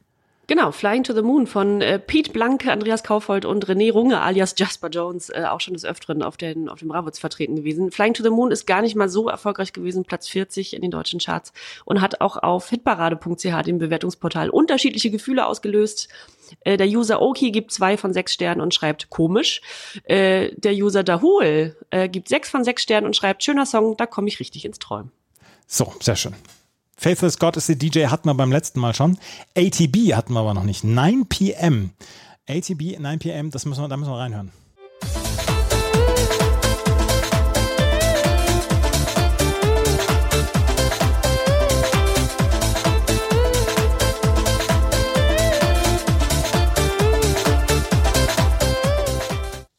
[0.51, 4.57] Genau, Flying to the Moon von äh, Pete Blanke, Andreas Kaufold und René Runge alias
[4.59, 7.93] Jasper Jones, äh, auch schon des Öfteren auf, den, auf dem Bravos vertreten gewesen.
[7.93, 10.91] Flying to the Moon ist gar nicht mal so erfolgreich gewesen, Platz 40 in den
[10.91, 11.53] deutschen Charts
[11.85, 16.09] und hat auch auf hitparade.ch, dem Bewertungsportal, unterschiedliche Gefühle ausgelöst.
[16.65, 19.61] Äh, der User Oki gibt zwei von sechs Sternen und schreibt komisch.
[20.03, 24.05] Äh, der User Dahul äh, gibt sechs von sechs Sternen und schreibt schöner Song, da
[24.05, 25.13] komme ich richtig ins Träumen.
[25.69, 26.35] So, sehr schön.
[27.03, 29.17] Faithless God is the DJ hatten wir beim letzten Mal schon.
[29.57, 30.85] ATB hatten wir aber noch nicht.
[30.85, 31.93] 9 p.m.
[32.47, 33.51] ATB 9 p.m.
[33.51, 34.53] Das müssen wir, da müssen wir reinhören.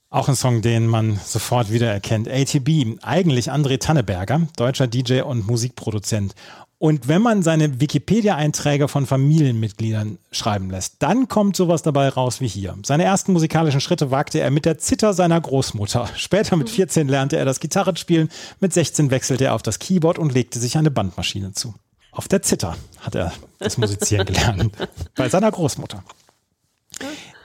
[0.09, 2.27] Auch ein Song, den man sofort wiedererkennt.
[2.27, 6.33] ATB, eigentlich André Tanneberger, deutscher DJ und Musikproduzent.
[6.81, 12.47] Und wenn man seine Wikipedia-Einträge von Familienmitgliedern schreiben lässt, dann kommt sowas dabei raus wie
[12.47, 12.75] hier.
[12.83, 16.09] Seine ersten musikalischen Schritte wagte er mit der Zither seiner Großmutter.
[16.15, 18.29] Später mit 14 lernte er das Gitarrespielen,
[18.61, 21.75] mit 16 wechselte er auf das Keyboard und legte sich eine Bandmaschine zu.
[22.13, 24.75] Auf der Zither hat er das Musizieren gelernt.
[25.15, 26.03] Bei seiner Großmutter.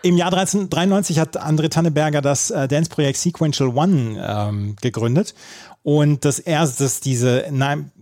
[0.00, 5.34] Im Jahr 1993 hat André Tanneberger das äh, Dance-Projekt Sequential One ähm, gegründet.
[5.82, 7.92] Und das erste, diese 9,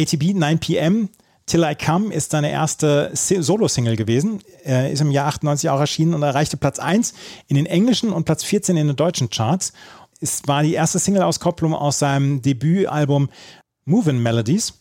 [0.00, 1.08] ATB 9 PM
[1.46, 6.14] Till I Come ist seine erste Si- Solo-Single gewesen, ist im Jahr 98 auch erschienen
[6.14, 7.12] und erreichte Platz 1
[7.48, 9.72] in den englischen und Platz 14 in den deutschen Charts.
[10.20, 13.30] Es war die erste Single-Auskopplung aus seinem Debütalbum
[13.84, 14.74] Movin' Melodies.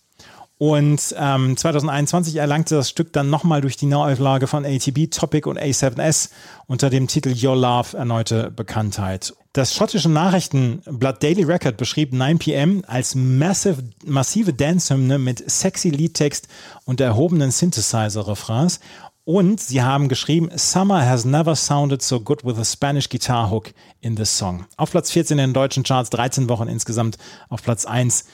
[0.59, 5.57] Und ähm, 2021 erlangte das Stück dann nochmal durch die Neuauflage von ATB, Topic und
[5.57, 6.29] A7S
[6.67, 9.33] unter dem Titel Your Love erneute Bekanntheit.
[9.53, 16.47] Das schottische Nachrichtenblatt Daily Record beschrieb 9pm als massive, massive Dance-Hymne mit sexy Liedtext
[16.85, 18.79] und erhobenen Synthesizer-Refrains.
[19.25, 23.73] Und sie haben geschrieben, Summer has never sounded so good with a Spanish guitar hook
[24.01, 24.65] in this song.
[24.77, 27.17] Auf Platz 14 in den deutschen Charts, 13 Wochen insgesamt
[27.49, 28.25] auf Platz 1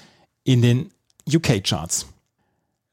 [0.44, 0.92] in den
[1.34, 2.08] UK-Charts.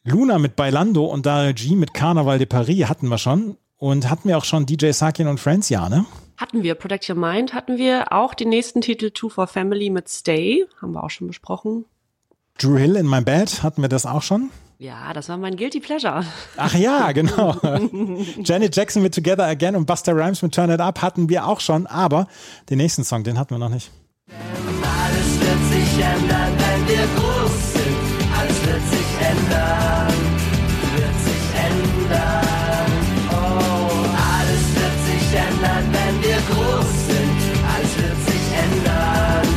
[0.05, 3.57] Luna mit Bailando und Daryl G mit Carnaval de Paris hatten wir schon.
[3.79, 6.07] Und hatten wir auch schon DJ Sakin und Friends, ja, ne?
[6.43, 10.09] Hatten wir Protect Your Mind, hatten wir auch den nächsten Titel Two for Family mit
[10.09, 11.84] Stay, haben wir auch schon besprochen.
[12.59, 14.51] Drew Hill in My Bed, hatten wir das auch schon?
[14.78, 16.24] Ja, das war mein Guilty Pleasure.
[16.57, 17.55] Ach ja, genau.
[18.43, 21.61] Janet Jackson mit Together Again und Buster Rhymes mit Turn It Up hatten wir auch
[21.61, 22.26] schon, aber
[22.70, 23.93] den nächsten Song, den hatten wir noch nicht.
[24.26, 27.97] Alles wird sich ändern, wenn wir groß sind.
[28.36, 30.12] Alles wird sich ändern,
[36.13, 37.41] wenn wir groß sind.
[37.75, 39.49] Alles wird sich ändern.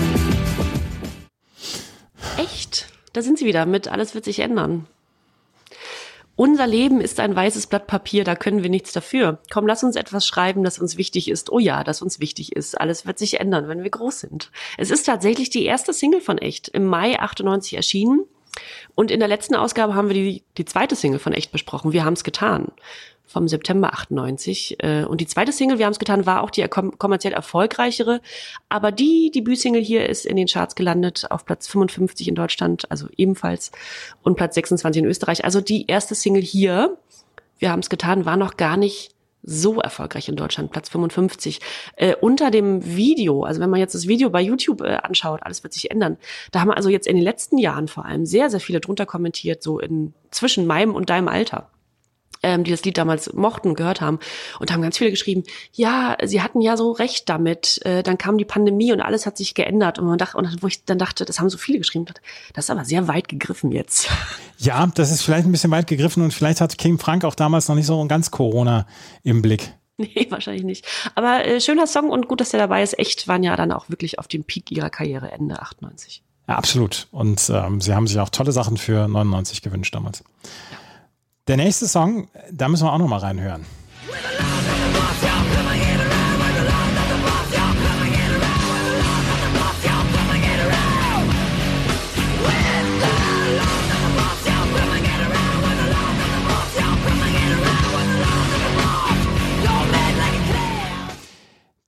[2.38, 2.88] Echt?
[3.14, 4.88] Da sind sie wieder mit Alles wird sich ändern.
[6.38, 9.39] Unser Leben ist ein weißes Blatt Papier, da können wir nichts dafür.
[9.53, 11.49] Komm, lass uns etwas schreiben, das uns wichtig ist.
[11.49, 12.78] Oh ja, das uns wichtig ist.
[12.78, 14.51] Alles wird sich ändern, wenn wir groß sind.
[14.78, 18.26] Es ist tatsächlich die erste Single von Echt, im Mai 98 erschienen.
[18.95, 21.93] Und in der letzten Ausgabe haben wir die, die zweite Single von Echt besprochen.
[21.93, 22.74] Wir haben es getan.
[23.26, 24.78] Vom September 98.
[24.84, 28.21] Äh, Und die zweite Single, wir haben es getan, war auch die kom kommerziell erfolgreichere.
[28.69, 33.07] Aber die Debütsingle hier ist in den Charts gelandet, auf Platz 55 in Deutschland, also
[33.17, 33.71] ebenfalls,
[34.23, 35.43] und Platz 26 in Österreich.
[35.43, 36.97] Also die erste Single hier,
[37.57, 39.15] wir haben es getan, war noch gar nicht
[39.45, 41.59] so erfolgreich in Deutschland, Platz 55.
[41.95, 45.63] Äh, unter dem Video, also wenn man jetzt das Video bei YouTube äh, anschaut, alles
[45.63, 46.17] wird sich ändern.
[46.51, 49.61] Da haben also jetzt in den letzten Jahren vor allem sehr, sehr viele drunter kommentiert,
[49.61, 51.69] so in zwischen meinem und deinem Alter
[52.45, 54.19] ähm, die das Lied damals mochten und gehört haben
[54.59, 55.43] und haben ganz viele geschrieben,
[55.73, 59.35] ja, sie hatten ja so recht damit, äh, dann kam die Pandemie und alles hat
[59.35, 62.05] sich geändert und man dachte, und wo ich dann dachte, das haben so viele geschrieben,
[62.53, 64.07] das ist aber sehr weit gegriffen jetzt.
[64.57, 67.67] Ja, das ist vielleicht ein bisschen weit gegriffen und vielleicht hat King Frank auch damals
[67.67, 68.87] noch nicht so ganz Corona
[69.23, 69.73] im Blick.
[69.97, 70.85] Nee, wahrscheinlich nicht.
[71.15, 72.99] Aber äh, schöner Song und gut, dass der dabei ist.
[72.99, 76.21] Echt waren ja dann auch wirklich auf dem Peak ihrer Karriere Ende 98.
[76.49, 77.07] Ja, absolut.
[77.11, 80.21] Und ähm, sie haben sich auch tolle Sachen für 99 gewünscht damals.
[81.47, 83.63] Der nächste Song, da müssen wir auch noch mal reinhören.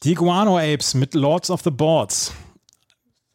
[0.03, 2.31] Die Guano Apes mit Lords of the Boards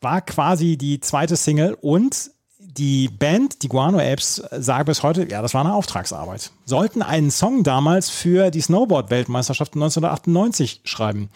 [0.01, 2.31] war quasi die zweite Single und
[2.77, 6.51] die Band, die Guano Apes, sagen bis heute, ja, das war eine Auftragsarbeit.
[6.65, 11.31] Sollten einen Song damals für die Snowboard-Weltmeisterschaft 1998 schreiben.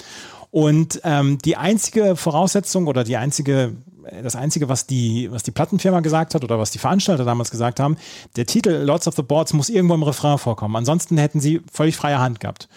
[0.51, 3.77] Und ähm, die einzige Voraussetzung oder die einzige,
[4.23, 7.81] das einzige, was die, was die Plattenfirma gesagt hat oder was die Veranstalter damals gesagt
[7.81, 7.97] haben,
[8.37, 10.77] der Titel Lords of the Boards muss irgendwo im Refrain vorkommen.
[10.77, 12.69] Ansonsten hätten sie völlig freie Hand gehabt.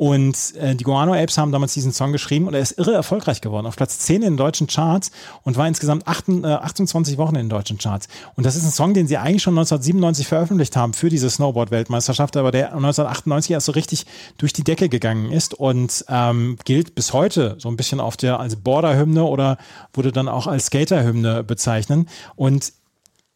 [0.00, 3.42] Und äh, die Guano Apes haben damals diesen Song geschrieben und er ist irre erfolgreich
[3.42, 3.66] geworden.
[3.66, 5.10] Auf Platz 10 in den deutschen Charts
[5.42, 8.08] und war insgesamt 8, äh, 28 Wochen in den deutschen Charts.
[8.34, 12.38] Und das ist ein Song, den sie eigentlich schon 1997 veröffentlicht haben für diese Snowboard-Weltmeisterschaft,
[12.38, 14.06] aber der 1998 erst so richtig
[14.38, 18.40] durch die Decke gegangen ist und ähm, gilt bis heute so ein bisschen auf der
[18.40, 19.58] als Border-Hymne oder
[19.92, 22.08] wurde dann auch als Skater-Hymne bezeichnet.
[22.36, 22.72] Und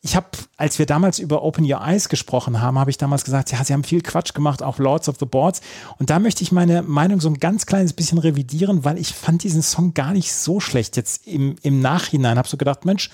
[0.04, 0.26] ich habe,
[0.58, 3.72] als wir damals über Open Your Eyes gesprochen haben, habe ich damals gesagt, ja, sie
[3.72, 5.62] haben viel Quatsch gemacht, auch Lords of the Boards.
[5.98, 9.44] Und da möchte ich meine Meinung so ein ganz kleines bisschen revidieren, weil ich fand
[9.44, 10.98] diesen Song gar nicht so schlecht.
[10.98, 13.08] Jetzt im, im Nachhinein habe so gedacht, Mensch,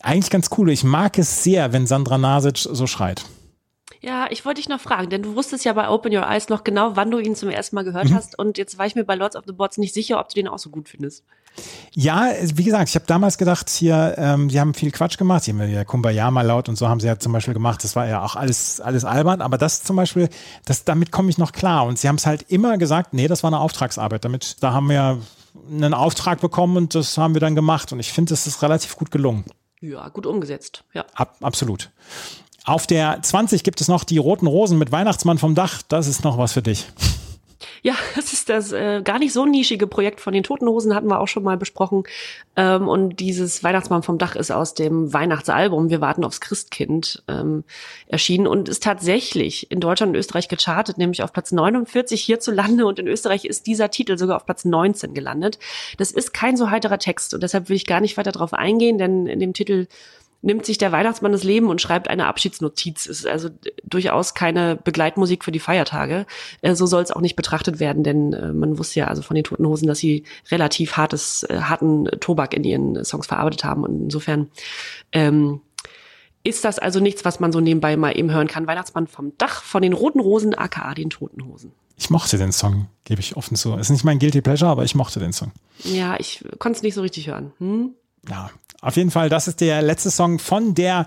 [0.00, 0.70] eigentlich ganz cool.
[0.70, 3.24] Ich mag es sehr, wenn Sandra Nasic so schreit.
[4.00, 6.62] Ja, ich wollte dich noch fragen, denn du wusstest ja bei Open Your Eyes noch
[6.62, 8.38] genau, wann du ihn zum ersten Mal gehört hast.
[8.38, 10.46] Und jetzt war ich mir bei Lords of the Boards nicht sicher, ob du den
[10.46, 11.24] auch so gut findest.
[11.94, 15.46] Ja, wie gesagt, ich habe damals gedacht, hier, ähm, die haben viel Quatsch gemacht.
[15.46, 17.84] Die haben ja Kumbaya mal laut und so haben sie ja zum Beispiel gemacht.
[17.84, 19.42] Das war ja auch alles, alles albern.
[19.42, 20.30] Aber das zum Beispiel,
[20.64, 21.84] das, damit komme ich noch klar.
[21.84, 24.24] Und sie haben es halt immer gesagt, nee, das war eine Auftragsarbeit.
[24.24, 25.18] Damit, da haben wir
[25.70, 27.92] einen Auftrag bekommen und das haben wir dann gemacht.
[27.92, 29.44] Und ich finde, das ist relativ gut gelungen.
[29.80, 30.84] Ja, gut umgesetzt.
[30.94, 31.04] Ja.
[31.14, 31.90] Ab, absolut.
[32.64, 35.82] Auf der 20 gibt es noch die roten Rosen mit Weihnachtsmann vom Dach.
[35.88, 36.86] Das ist noch was für dich.
[37.82, 41.08] Ja, das ist das äh, gar nicht so nischige Projekt von den Toten Hosen, hatten
[41.08, 42.04] wir auch schon mal besprochen.
[42.56, 47.64] Ähm, und dieses Weihnachtsmann vom Dach ist aus dem Weihnachtsalbum Wir warten aufs Christkind ähm,
[48.06, 52.98] erschienen und ist tatsächlich in Deutschland und Österreich gechartet, nämlich auf Platz 49 hierzulande und
[52.98, 55.58] in Österreich ist dieser Titel sogar auf Platz 19 gelandet.
[55.98, 58.98] Das ist kein so heiterer Text und deshalb will ich gar nicht weiter darauf eingehen,
[58.98, 59.86] denn in dem Titel
[60.42, 63.06] nimmt sich der Weihnachtsmann das Leben und schreibt eine Abschiedsnotiz.
[63.06, 63.48] Ist also
[63.84, 66.26] durchaus keine Begleitmusik für die Feiertage.
[66.60, 69.34] Äh, so soll es auch nicht betrachtet werden, denn äh, man wusste ja also von
[69.34, 73.84] den Toten Hosen, dass sie relativ hartes, äh, harten Tobak in ihren Songs verarbeitet haben.
[73.84, 74.50] Und insofern
[75.12, 75.60] ähm,
[76.44, 78.66] ist das also nichts, was man so nebenbei mal eben hören kann.
[78.66, 81.72] Weihnachtsmann vom Dach von den Roten Rosen, aka den Toten Hosen.
[81.96, 83.74] Ich mochte den Song, gebe ich offen zu.
[83.76, 85.52] Ist nicht mein Guilty Pleasure, aber ich mochte den Song.
[85.84, 87.52] Ja, ich konnte es nicht so richtig hören.
[87.58, 87.90] Hm?
[88.28, 88.50] Ja,
[88.82, 91.06] auf jeden Fall, das ist der letzte Song von der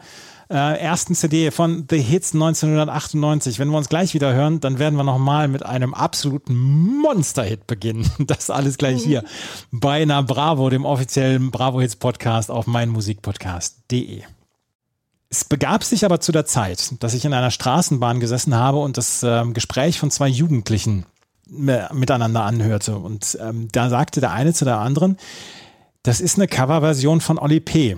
[0.50, 3.60] äh, ersten CD von The Hits 1998.
[3.60, 8.10] Wenn wir uns gleich wieder hören, dann werden wir nochmal mit einem absoluten Monster-Hit beginnen.
[8.26, 9.24] Das alles gleich hier
[9.72, 14.24] bei einer Bravo, dem offiziellen Bravo Hits Podcast auf meinmusikpodcast.de.
[15.30, 18.98] Es begab sich aber zu der Zeit, dass ich in einer Straßenbahn gesessen habe und
[18.98, 21.06] das ähm, Gespräch von zwei Jugendlichen
[21.68, 22.98] äh, miteinander anhörte.
[22.98, 25.18] Und ähm, da sagte der eine zu der anderen,
[26.06, 27.98] das ist eine Coverversion von Oli P.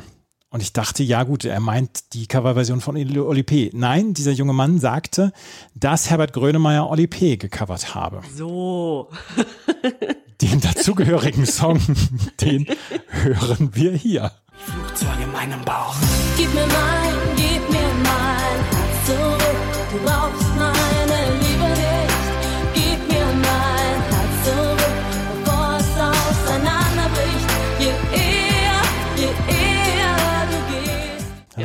[0.50, 3.70] Und ich dachte, ja gut, er meint die Coverversion von Oli P.
[3.74, 5.34] Nein, dieser junge Mann sagte,
[5.76, 7.36] dass Herbert Grönemeyer Oli P.
[7.36, 8.22] gecovert habe.
[8.34, 9.10] So.
[10.42, 11.82] Den dazugehörigen Song,
[12.42, 12.68] den
[13.08, 14.32] hören wir hier.
[14.54, 15.96] Flugzeug in meinem Bauch.
[16.38, 19.58] Gib mir mein, gib mir mein Herz zurück.
[19.92, 20.47] Du brauchst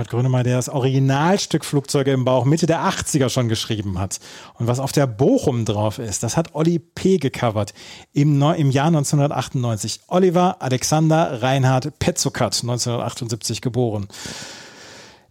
[0.02, 4.18] Herbert Grönemeyer, der das Originalstück Flugzeuge im Bauch Mitte der 80er schon geschrieben hat.
[4.54, 7.18] Und was auf der Bochum drauf ist, das hat Olli P.
[7.18, 7.72] gecovert
[8.12, 10.00] im, Neu im Jahr 1998.
[10.08, 14.08] Oliver Alexander Reinhard Petzokat, 1978 geboren.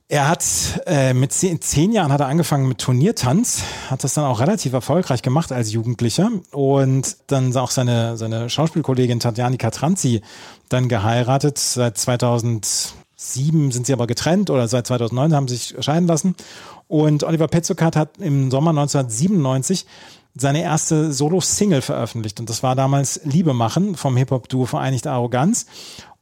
[0.08, 0.44] Er hat
[0.88, 4.74] äh, mit zehn, zehn Jahren hat er angefangen mit Turniertanz, hat das dann auch relativ
[4.74, 10.22] erfolgreich gemacht als Jugendlicher und dann auch seine, seine Schauspielkollegin Tatjani Katranzi
[10.70, 11.58] dann geheiratet.
[11.58, 11.98] Seit
[13.22, 16.36] 2007 sind sie aber getrennt oder seit 2009 haben sie sich scheiden lassen.
[16.88, 19.86] Und Oliver Petzokat hat im Sommer 1997
[20.36, 25.66] seine erste Solo-Single veröffentlicht und das war damals Liebe machen vom Hip-Hop-Duo Vereinigte Arroganz.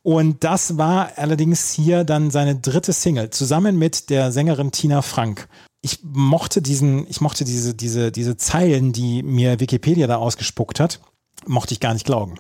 [0.02, 5.48] Und das war allerdings hier dann seine dritte Single, zusammen mit der Sängerin Tina Frank.
[5.82, 11.00] Ich mochte diesen, ich mochte diese, diese, diese Zeilen, die mir Wikipedia da ausgespuckt hat,
[11.48, 12.36] mochte ich gar nicht glauben.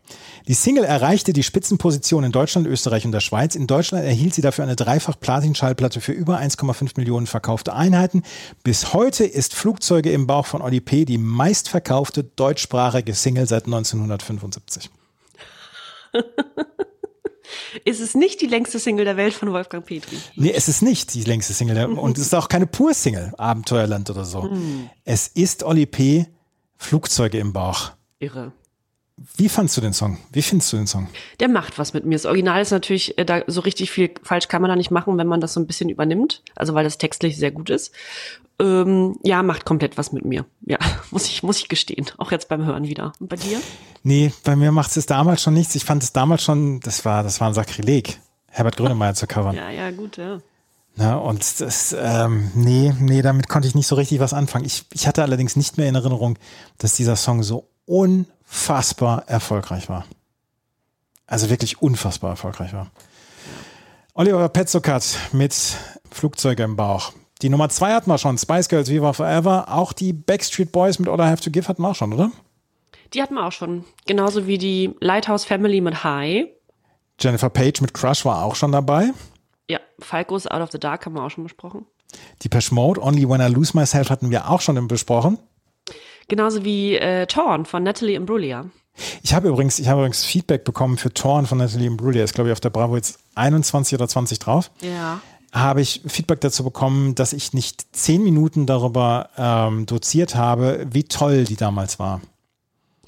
[0.47, 3.55] Die Single erreichte die Spitzenposition in Deutschland, Österreich und der Schweiz.
[3.55, 8.23] In Deutschland erhielt sie dafür eine Dreifach-Platin-Schallplatte für über 1,5 Millionen verkaufte Einheiten.
[8.63, 11.05] Bis heute ist Flugzeuge im Bauch von Oli P.
[11.05, 14.89] die meistverkaufte deutschsprachige Single seit 1975.
[17.85, 20.17] Ist es nicht die längste Single der Welt von Wolfgang Petri?
[20.35, 24.09] Nee, es ist nicht die längste Single der, und es ist auch keine Pur-Single, Abenteuerland
[24.09, 24.49] oder so.
[25.03, 26.27] Es ist Oli P.
[26.77, 27.91] Flugzeuge im Bauch.
[28.19, 28.53] Irre.
[29.35, 30.17] Wie fandst du den Song?
[30.31, 31.07] Wie findest du den Song?
[31.39, 32.15] Der macht was mit mir.
[32.15, 35.17] Das Original ist natürlich, äh, da so richtig viel falsch kann man da nicht machen,
[35.17, 36.41] wenn man das so ein bisschen übernimmt.
[36.55, 37.93] Also weil das textlich sehr gut ist.
[38.59, 40.45] Ähm, ja, macht komplett was mit mir.
[40.65, 40.77] Ja,
[41.11, 42.05] muss ich, muss ich gestehen.
[42.17, 43.13] Auch jetzt beim Hören wieder.
[43.19, 43.59] Und bei dir?
[44.03, 45.75] Nee, bei mir macht es damals schon nichts.
[45.75, 49.55] Ich fand es damals schon, das war, das war ein Sakrileg, Herbert Grönemeyer zu covern.
[49.55, 50.39] Ja, ja, gut, ja.
[50.95, 54.65] Na, und das, ähm, nee, nee, damit konnte ich nicht so richtig was anfangen.
[54.65, 56.37] Ich, ich hatte allerdings nicht mehr in Erinnerung,
[56.77, 57.69] dass dieser Song so
[58.49, 60.05] unfassbar erfolgreich war.
[61.27, 62.87] Also wirklich unfassbar erfolgreich war.
[64.13, 65.53] Oliver Petzokat mit
[66.11, 67.13] Flugzeuge im Bauch.
[67.41, 69.67] Die Nummer zwei hatten wir schon, Spice Girls Viva Forever.
[69.69, 72.31] Auch die Backstreet Boys mit All I Have to Give hatten wir auch schon, oder?
[73.13, 73.85] Die hatten wir auch schon.
[74.07, 76.47] Genauso wie die Lighthouse Family mit High.
[77.19, 79.11] Jennifer Page mit Crush war auch schon dabei.
[79.69, 81.85] Ja, Falco's Out of the Dark haben wir auch schon besprochen.
[82.41, 85.37] Die Mode, Only When I Lose Myself hatten wir auch schon besprochen.
[86.29, 88.65] Genauso wie äh, Torn von Natalie Imbruglia.
[89.23, 92.23] Ich habe übrigens, ich habe übrigens Feedback bekommen für Torn von Natalie Imbruglia.
[92.23, 94.71] Ist, glaube ich, auf der Bravo jetzt 21 oder 20 drauf.
[94.81, 95.19] Ja.
[95.51, 101.03] Habe ich Feedback dazu bekommen, dass ich nicht zehn Minuten darüber ähm, doziert habe, wie
[101.05, 102.21] toll die damals war.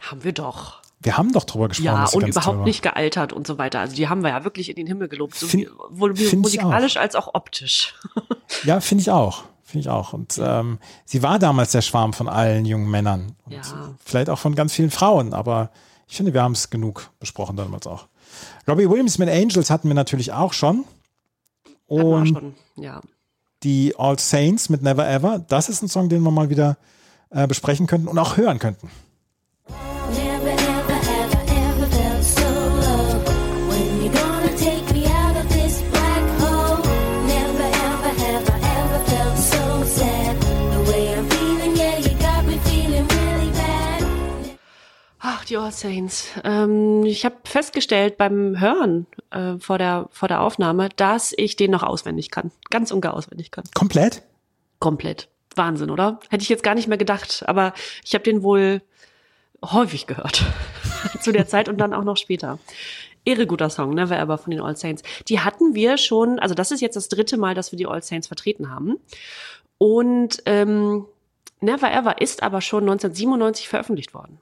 [0.01, 0.81] Haben wir doch.
[1.03, 1.85] Wir haben doch drüber gesprochen.
[1.85, 3.79] Ja, und überhaupt toll nicht gealtert und so weiter.
[3.79, 5.35] Also die haben wir ja wirklich in den Himmel gelobt.
[5.35, 7.95] So Fin- wie, wohl wie find ich musikalisch als auch optisch.
[8.65, 9.43] Ja, finde ich auch.
[9.71, 10.11] Finde ich auch.
[10.11, 13.35] Und ähm, sie war damals der Schwarm von allen jungen Männern.
[13.45, 13.61] Und Ja.
[14.03, 15.71] Vielleicht auch von ganz vielen Frauen, aber
[16.09, 18.07] ich finde, wir haben es genug besprochen damals auch.
[18.67, 20.83] Robbie Williams mit Angels hatten wir natürlich auch schon.
[21.87, 22.53] Und schon.
[22.75, 22.99] Ja.
[23.63, 26.75] die All Saints mit Never Ever, das ist ein Song, den wir mal wieder
[27.29, 28.89] äh, besprechen könnten und auch hören könnten.
[45.57, 46.27] All Saints.
[46.43, 51.71] Ähm, ich habe festgestellt beim Hören äh, vor, der, vor der Aufnahme, dass ich den
[51.71, 52.51] noch auswendig kann.
[52.69, 53.63] Ganz und gar auswendig kann.
[53.73, 54.23] Komplett?
[54.79, 55.29] Komplett.
[55.55, 56.19] Wahnsinn, oder?
[56.29, 57.43] Hätte ich jetzt gar nicht mehr gedacht.
[57.47, 57.73] Aber
[58.03, 58.81] ich habe den wohl
[59.63, 60.43] häufig gehört.
[61.21, 62.59] Zu der Zeit und dann auch noch später.
[63.23, 65.03] Irre guter Song, Never Ever von den All Saints.
[65.27, 68.01] Die hatten wir schon, also das ist jetzt das dritte Mal, dass wir die All
[68.01, 68.97] Saints vertreten haben.
[69.77, 71.05] Und ähm,
[71.59, 74.39] Never Ever ist aber schon 1997 veröffentlicht worden.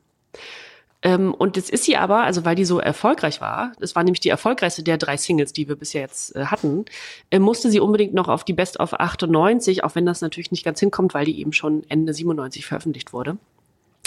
[1.02, 4.20] Ähm, und jetzt ist sie aber, also weil die so erfolgreich war, das war nämlich
[4.20, 6.86] die erfolgreichste der drei Singles, die wir bisher jetzt äh, hatten,
[7.32, 10.66] äh, musste sie unbedingt noch auf die Best of 98, auch wenn das natürlich nicht
[10.66, 13.38] ganz hinkommt, weil die eben schon Ende 97 veröffentlicht wurde.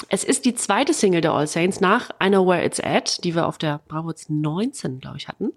[0.08, 3.34] Es ist die zweite Single der All Saints nach I Know Where It's At, die
[3.34, 5.52] wir auf der Bravo Hits 19, glaube ich, hatten.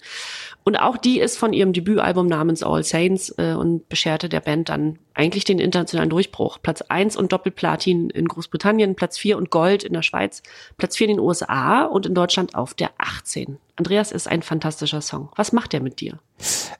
[0.64, 4.70] Und auch die ist von ihrem Debütalbum namens All Saints äh, und bescherte der Band
[4.70, 6.60] dann eigentlich den internationalen Durchbruch.
[6.62, 10.43] Platz 1 und Doppelplatin in Großbritannien, Platz 4 und Gold in der Schweiz,
[10.78, 13.58] Platz 4 in den USA und in Deutschland auf der 18.
[13.78, 15.30] Andreas ist ein fantastischer Song.
[15.36, 16.20] Was macht der mit dir?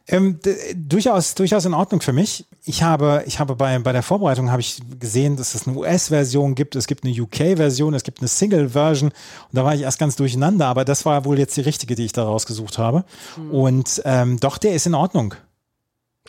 [0.08, 0.40] Ähm,
[0.76, 2.46] durchaus, durchaus in Ordnung für mich.
[2.64, 6.56] Ich habe, ich habe bei, bei der Vorbereitung habe ich gesehen, dass es eine US-Version
[6.56, 9.16] gibt, es gibt eine UK-Version, es gibt eine Single-Version und
[9.52, 12.14] da war ich erst ganz durcheinander, aber das war wohl jetzt die richtige, die ich
[12.14, 13.04] da rausgesucht habe.
[13.52, 15.36] Und ähm, doch, der ist in Ordnung.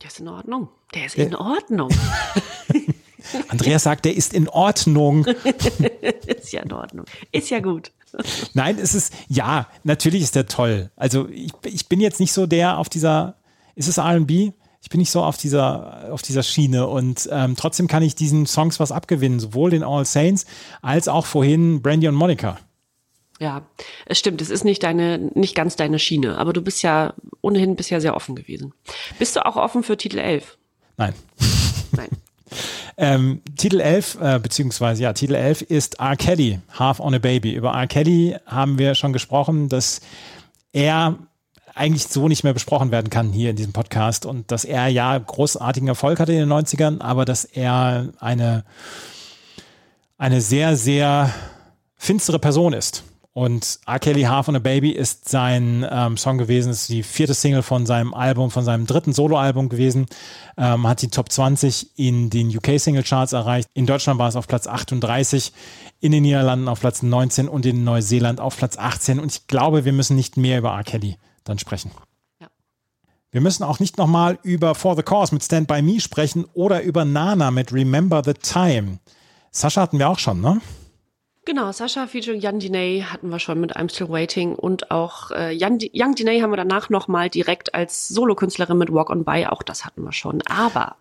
[0.02, 0.68] Der ist in Ordnung.
[0.94, 1.90] Der ist in Ordnung.
[3.48, 5.26] Andreas sagt, der ist in Ordnung.
[6.26, 7.06] ist ja in Ordnung.
[7.32, 7.92] Ist ja gut.
[8.54, 10.90] Nein, es ist, ja, natürlich ist der toll.
[10.96, 13.36] Also ich, ich bin jetzt nicht so der auf dieser,
[13.74, 14.52] ist es R&B?
[14.82, 18.46] Ich bin nicht so auf dieser, auf dieser Schiene und ähm, trotzdem kann ich diesen
[18.46, 20.46] Songs was abgewinnen, sowohl den All Saints
[20.80, 22.58] als auch vorhin Brandy und Monica.
[23.40, 23.62] Ja,
[24.06, 24.40] es stimmt.
[24.40, 28.16] Es ist nicht deine, nicht ganz deine Schiene, aber du bist ja ohnehin bisher sehr
[28.16, 28.72] offen gewesen.
[29.18, 30.56] Bist du auch offen für Titel 11?
[30.96, 31.08] Nein.
[31.08, 31.14] Nein.
[32.98, 36.16] Ähm, Titel 11, äh, beziehungsweise ja, Titel 11 ist R.
[36.16, 37.52] Kelly, Half on a Baby.
[37.52, 37.86] Über R.
[37.86, 40.00] Kelly haben wir schon gesprochen, dass
[40.72, 41.18] er
[41.74, 45.16] eigentlich so nicht mehr besprochen werden kann hier in diesem Podcast und dass er ja
[45.18, 48.64] großartigen Erfolg hatte in den 90ern, aber dass er eine,
[50.16, 51.30] eine sehr, sehr
[51.96, 53.04] finstere Person ist.
[53.36, 53.98] Und R.
[53.98, 57.84] Kelly Half on a Baby ist sein ähm, Song gewesen, ist die vierte Single von
[57.84, 60.06] seinem Album, von seinem dritten Soloalbum gewesen,
[60.56, 63.68] ähm, hat die Top 20 in den UK Single Charts erreicht.
[63.74, 65.52] In Deutschland war es auf Platz 38,
[66.00, 69.20] in den Niederlanden auf Platz 19 und in Neuseeland auf Platz 18.
[69.20, 70.82] Und ich glaube, wir müssen nicht mehr über R.
[70.82, 71.90] Kelly dann sprechen.
[72.40, 72.46] Ja.
[73.32, 76.80] Wir müssen auch nicht nochmal über For the Cause mit Stand By Me sprechen oder
[76.80, 78.98] über Nana mit Remember the Time.
[79.50, 80.62] Sascha hatten wir auch schon, ne?
[81.46, 85.56] Genau, Sascha featuring Young Diney hatten wir schon mit I'm Still Waiting und auch äh,
[85.56, 89.84] Young Diney haben wir danach nochmal direkt als Solokünstlerin mit Walk on By, auch das
[89.84, 90.42] hatten wir schon.
[90.42, 90.96] Aber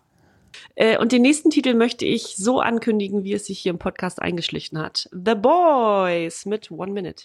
[0.76, 4.22] äh, und den nächsten Titel möchte ich so ankündigen, wie es sich hier im Podcast
[4.22, 5.08] eingeschlichen hat.
[5.10, 7.24] The Boys mit One Minute.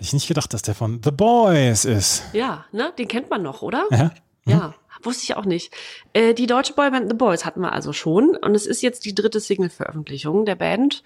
[0.00, 2.22] Hätte ich nicht gedacht, dass der von The Boys ist.
[2.32, 3.84] Ja, ne, den kennt man noch, oder?
[3.90, 4.10] Ja?
[4.46, 5.74] Ja, wusste ich auch nicht.
[6.14, 9.14] Äh, die deutsche Boyband The Boys hatten wir also schon und es ist jetzt die
[9.14, 11.04] dritte Single-Veröffentlichung der Band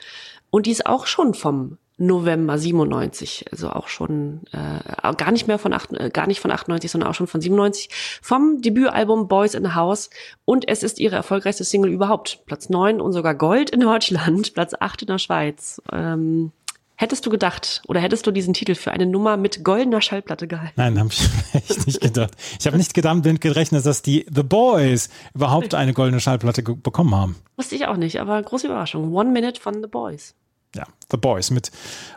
[0.51, 5.59] und die ist auch schon vom November 97, also auch schon äh, gar nicht mehr
[5.59, 7.90] von acht, äh, gar nicht von 98, sondern auch schon von 97
[8.22, 10.09] vom Debütalbum Boys in the House
[10.45, 14.72] und es ist ihre erfolgreichste Single überhaupt, Platz 9 und sogar Gold in Deutschland, Platz
[14.78, 15.82] 8 in der Schweiz.
[15.90, 16.53] Ähm,
[16.97, 20.74] hättest du gedacht oder hättest du diesen Titel für eine Nummer mit goldener Schallplatte gehalten?
[20.76, 22.32] Nein, habe ich echt nicht gedacht.
[22.59, 27.36] Ich habe nicht gedacht, gerechnet, dass die The Boys überhaupt eine goldene Schallplatte bekommen haben.
[27.57, 29.12] Wusste ich auch nicht, aber große Überraschung.
[29.12, 30.34] One Minute von The Boys.
[30.74, 31.70] Ja, The Boys mit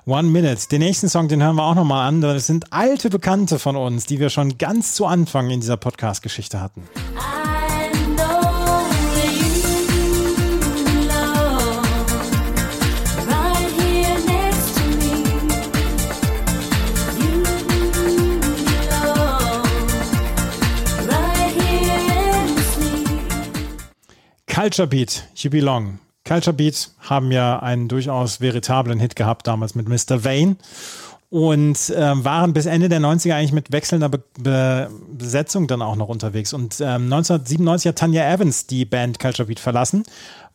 [0.05, 0.67] One Minute.
[0.71, 2.21] Den nächsten Song, den hören wir auch nochmal an.
[2.21, 6.59] Das sind alte Bekannte von uns, die wir schon ganz zu Anfang in dieser Podcast-Geschichte
[6.59, 6.84] hatten.
[7.15, 7.56] I
[24.57, 25.99] Culture Beat, You Belong.
[26.25, 30.23] Culture Beat haben ja einen durchaus veritablen Hit gehabt damals mit Mr.
[30.23, 30.55] Vane
[31.29, 35.95] und ähm, waren bis Ende der 90er eigentlich mit wechselnder Be Be Besetzung dann auch
[35.95, 36.53] noch unterwegs.
[36.53, 40.01] Und ähm, 1997 hat Tanya Evans die Band Culture Beat verlassen,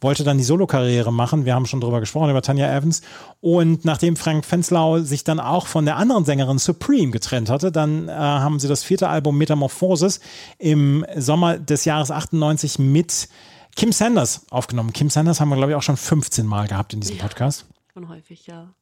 [0.01, 1.45] wollte dann die Solokarriere machen.
[1.45, 3.03] Wir haben schon drüber gesprochen, über Tanya Evans.
[3.41, 8.09] Und nachdem Frank Fenslau sich dann auch von der anderen Sängerin Supreme getrennt hatte, dann
[8.09, 10.19] äh, haben sie das vierte Album Metamorphosis
[10.59, 13.29] im Sommer des Jahres 98 mit
[13.77, 14.93] Kim Sanders aufgenommen.
[14.93, 17.67] Kim Sanders haben wir, glaube ich, auch schon 15 Mal gehabt in diesem Podcast.
[17.93, 18.73] Schon häufig, ja.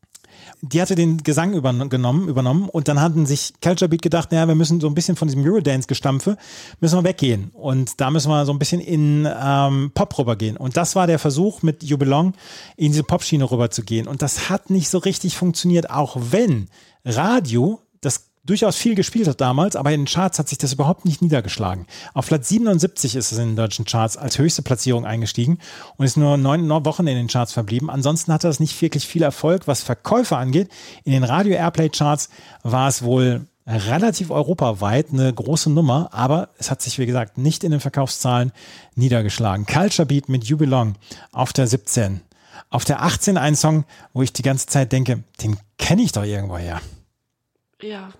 [0.62, 4.54] Die hatte den Gesang übernommen, übernommen und dann hatten sich Culture Beat gedacht, naja, wir
[4.54, 6.36] müssen so ein bisschen von diesem Eurodance-Gestampfe,
[6.80, 7.50] müssen wir weggehen.
[7.52, 10.56] Und da müssen wir so ein bisschen in ähm, Pop rübergehen.
[10.56, 12.34] Und das war der Versuch, mit You Belong
[12.76, 14.06] in diese Popschiene rüberzugehen.
[14.06, 16.68] Und das hat nicht so richtig funktioniert, auch wenn
[17.04, 17.80] Radio
[18.50, 21.86] durchaus viel gespielt hat damals, aber in den Charts hat sich das überhaupt nicht niedergeschlagen.
[22.14, 25.58] Auf Platz 77 ist es in den deutschen Charts als höchste Platzierung eingestiegen
[25.96, 27.90] und ist nur neun, Wochen in den Charts verblieben.
[27.90, 30.68] Ansonsten hatte das nicht wirklich viel Erfolg, was Verkäufe angeht.
[31.04, 32.28] In den Radio Airplay Charts
[32.62, 37.62] war es wohl relativ europaweit eine große Nummer, aber es hat sich, wie gesagt, nicht
[37.62, 38.50] in den Verkaufszahlen
[38.96, 39.66] niedergeschlagen.
[39.66, 40.96] Culture Beat mit You Belong
[41.30, 42.20] auf der 17.
[42.68, 46.24] Auf der 18 ein Song, wo ich die ganze Zeit denke, den kenne ich doch
[46.24, 46.80] irgendwo her.
[47.82, 48.10] Ja.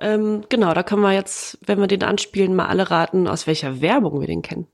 [0.00, 3.80] Ähm, genau, da können wir jetzt, wenn wir den anspielen, mal alle raten, aus welcher
[3.80, 4.66] Werbung wir den kennen.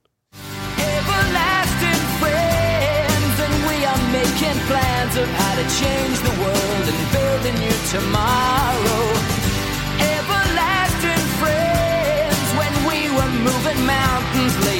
[9.98, 14.77] everlasting friends, when we were moving mountains.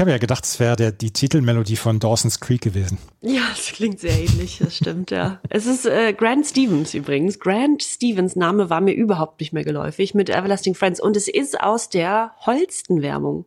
[0.00, 2.96] Ich habe ja gedacht, es wäre die Titelmelodie von Dawson's Creek gewesen.
[3.20, 5.40] Ja, es klingt sehr ähnlich, das stimmt, ja.
[5.50, 7.38] Es ist äh, Grant Stevens übrigens.
[7.38, 11.60] Grant Stevens Name war mir überhaupt nicht mehr geläufig mit Everlasting Friends und es ist
[11.60, 13.44] aus der Holsten-Werbung.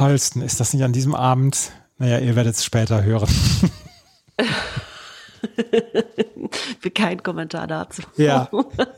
[0.00, 1.70] Holsten, ist das nicht an diesem Abend?
[1.98, 3.28] Naja, ihr werdet es später hören.
[6.94, 8.02] Kein Kommentar dazu.
[8.16, 8.50] Ja.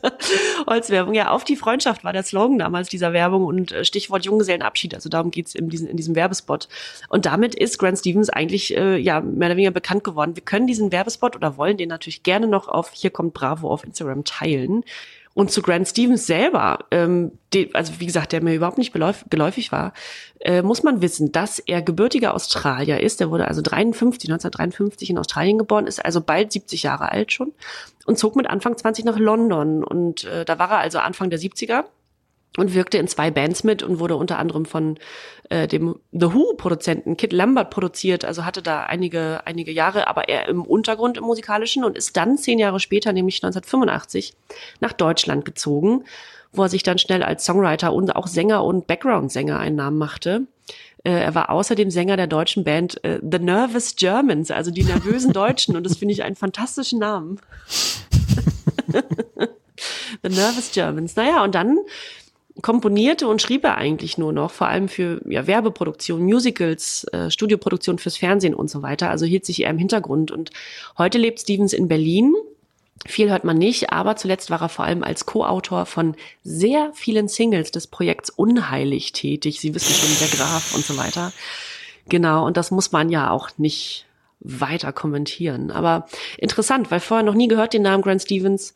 [0.67, 4.95] Holzwerbung, ja, auf die Freundschaft war der Slogan damals dieser Werbung und äh, Stichwort Junggesellenabschied.
[4.95, 6.67] Also darum geht's in, diesem in diesem Werbespot.
[7.09, 10.35] Und damit ist Grant Stevens eigentlich äh, ja mehr oder weniger bekannt geworden.
[10.35, 13.83] Wir können diesen Werbespot oder wollen den natürlich gerne noch auf Hier kommt Bravo auf
[13.83, 14.83] Instagram teilen.
[15.35, 19.71] Und zu Grant Stevens selber, ähm, die, also wie gesagt, der mir überhaupt nicht geläufig
[19.71, 19.93] war,
[20.39, 23.19] äh, muss man wissen, dass er gebürtiger Australier ist.
[23.19, 27.53] Der wurde also 53, 1953 in Australien geboren, ist also bald 70 Jahre alt schon
[28.05, 29.83] und zog mit Anfang 20 nach London.
[29.83, 31.85] Und äh, da war er also Anfang der 70er
[32.57, 34.97] und wirkte in zwei Bands mit und wurde unter anderem von
[35.49, 40.47] äh, dem The Who-Produzenten Kid Lambert produziert, also hatte da einige, einige Jahre, aber eher
[40.47, 44.33] im Untergrund im musikalischen und ist dann zehn Jahre später, nämlich 1985,
[44.79, 46.03] nach Deutschland gezogen,
[46.51, 50.43] wo er sich dann schnell als Songwriter und auch Sänger und Background-Sänger einen Namen machte.
[51.03, 55.33] Äh, er war außerdem Sänger der deutschen Band äh, The Nervous Germans, also die nervösen
[55.33, 57.39] Deutschen und das finde ich einen fantastischen Namen.
[60.21, 61.15] The Nervous Germans.
[61.15, 61.79] Naja, und dann
[62.61, 67.97] komponierte und schrieb er eigentlich nur noch, vor allem für ja, Werbeproduktion, Musicals, äh, Studioproduktion
[67.97, 69.09] fürs Fernsehen und so weiter.
[69.09, 70.31] Also hielt sich eher im Hintergrund.
[70.31, 70.51] Und
[70.97, 72.33] heute lebt Stevens in Berlin.
[73.05, 77.27] Viel hört man nicht, aber zuletzt war er vor allem als Co-Autor von sehr vielen
[77.27, 79.59] Singles des Projekts Unheilig tätig.
[79.59, 81.33] Sie wissen schon, der Graf und so weiter.
[82.07, 84.05] Genau, und das muss man ja auch nicht
[84.39, 85.71] weiter kommentieren.
[85.71, 88.73] Aber interessant, weil vorher noch nie gehört den Namen Grant Stevens.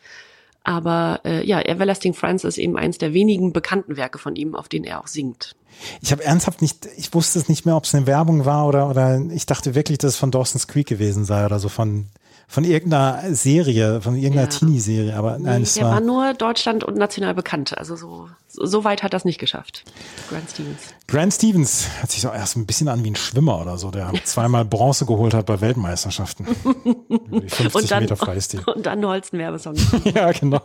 [0.67, 4.67] Aber äh, ja, Everlasting Friends ist eben eins der wenigen bekannten Werke von ihm, auf
[4.67, 5.55] denen er auch singt.
[6.01, 8.89] Ich habe ernsthaft nicht, ich wusste es nicht mehr, ob es eine Werbung war oder,
[8.89, 12.07] oder ich dachte wirklich, dass es von Dawson's Creek gewesen sei oder so von,
[12.49, 14.57] von irgendeiner Serie, von irgendeiner Ja.
[14.59, 15.15] Teenie-Serie.
[15.15, 17.77] Aber nein, Nee, es der war war, nur Deutschland und national bekannt.
[17.77, 19.83] Also so, so weit hat das nicht geschafft.
[20.29, 20.77] Grant Stevens.
[21.07, 24.11] Grant Stevens hört sich so erst ein bisschen an wie ein Schwimmer oder so, der
[24.23, 26.47] zweimal Bronze geholt hat bei Weltmeisterschaften.
[26.63, 28.61] Über die 50 Und dann, Meter Freistil.
[28.65, 29.75] und dann Holsten Werbesong.
[30.15, 30.61] Ja, genau.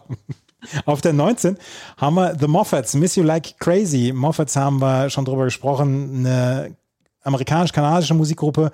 [0.86, 1.58] Auf der 19
[1.96, 4.12] haben wir The Moffats, Miss You Like Crazy.
[4.14, 6.76] Moffats haben wir schon drüber gesprochen, eine
[7.22, 8.72] amerikanisch-kanadische Musikgruppe,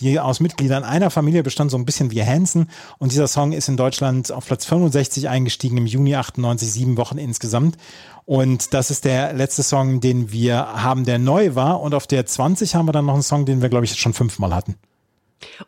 [0.00, 2.68] die aus Mitgliedern einer Familie bestand, so ein bisschen wie Hanson.
[2.98, 7.18] Und dieser Song ist in Deutschland auf Platz 65 eingestiegen im Juni 98, sieben Wochen
[7.18, 7.76] insgesamt.
[8.24, 11.80] Und das ist der letzte Song, den wir haben, der neu war.
[11.80, 14.14] Und auf der 20 haben wir dann noch einen Song, den wir, glaube ich, schon
[14.14, 14.76] fünfmal hatten.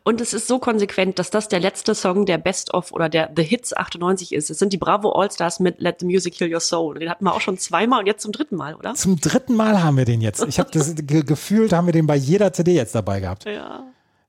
[0.03, 3.31] Und es ist so konsequent, dass das der letzte Song der Best of oder der
[3.35, 4.49] The Hits 98 ist.
[4.49, 6.99] Es sind die Bravo All-Stars mit Let the Music Heal Your Soul.
[6.99, 8.93] Den hatten wir auch schon zweimal und jetzt zum dritten Mal, oder?
[8.93, 10.45] Zum dritten Mal haben wir den jetzt.
[10.47, 13.45] Ich habe das ge gefühlt, haben wir den bei jeder CD jetzt dabei gehabt.
[13.45, 13.83] Ja.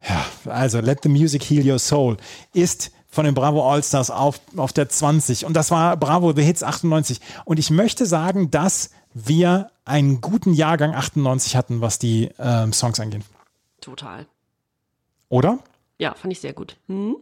[0.06, 2.18] Ja, also Let the Music Heal Your Soul
[2.52, 6.62] ist von den Bravo All-Stars auf, auf der 20 und das war Bravo The Hits
[6.62, 12.72] 98 und ich möchte sagen, dass wir einen guten Jahrgang 98 hatten, was die ähm,
[12.72, 13.22] Songs angeht.
[13.80, 14.26] Total.
[15.34, 15.58] Oder?
[15.98, 16.76] Ja, fand ich sehr gut.
[16.86, 17.16] Hm?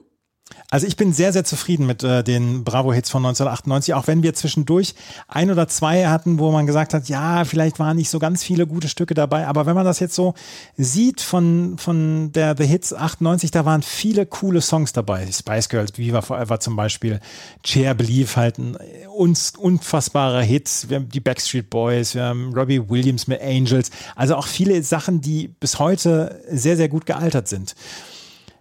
[0.70, 4.32] Also ich bin sehr, sehr zufrieden mit äh, den Bravo-Hits von 1998, auch wenn wir
[4.32, 4.94] zwischendurch
[5.28, 8.66] ein oder zwei hatten, wo man gesagt hat, ja, vielleicht waren nicht so ganz viele
[8.66, 10.32] gute Stücke dabei, aber wenn man das jetzt so
[10.78, 15.26] sieht von, von der The Hits 98, da waren viele coole Songs dabei.
[15.30, 17.20] Spice Girls, Viva Forever zum Beispiel,
[17.62, 18.78] Chair Believe halt ein
[19.14, 24.36] uns, unfassbarer Hit, wir haben die Backstreet Boys, wir haben Robbie Williams mit Angels, also
[24.36, 27.74] auch viele Sachen, die bis heute sehr, sehr gut gealtert sind.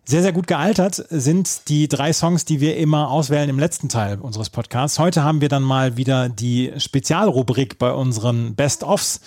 [0.03, 4.19] Sehr, sehr gut gealtert sind die drei Songs, die wir immer auswählen im letzten Teil
[4.19, 4.97] unseres Podcasts.
[4.97, 9.21] Heute haben wir dann mal wieder die Spezialrubrik bei unseren Best-Offs,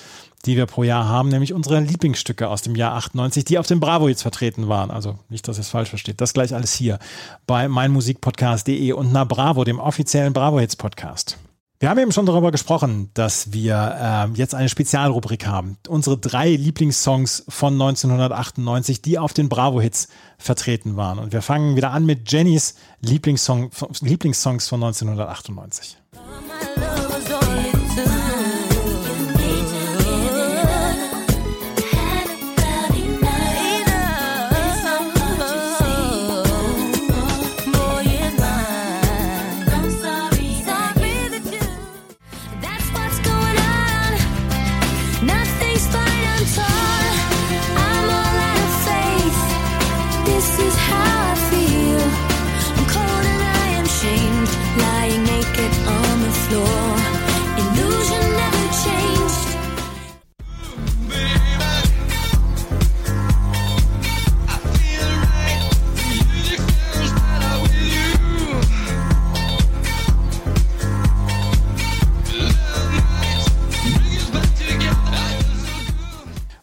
[0.46, 3.78] die wir pro Jahr haben, nämlich unsere Lieblingsstücke aus dem Jahr 98, die auf dem
[3.78, 4.90] Bravo jetzt vertreten waren.
[4.90, 6.20] Also nicht, dass ihr es falsch versteht.
[6.20, 6.98] Das gleich alles hier
[7.46, 11.38] bei meinmusikpodcast.de und na Bravo, dem offiziellen Bravo Hits Podcast.
[11.84, 15.76] Wir haben eben schon darüber gesprochen, dass wir ähm, jetzt eine Spezialrubrik haben.
[15.86, 20.08] Unsere drei Lieblingssongs von 1998, die auf den Bravo-Hits
[20.38, 21.18] vertreten waren.
[21.18, 23.70] Und wir fangen wieder an mit Jennys Lieblingssong,
[24.00, 25.98] Lieblingssongs von 1998.
[26.14, 26.93] My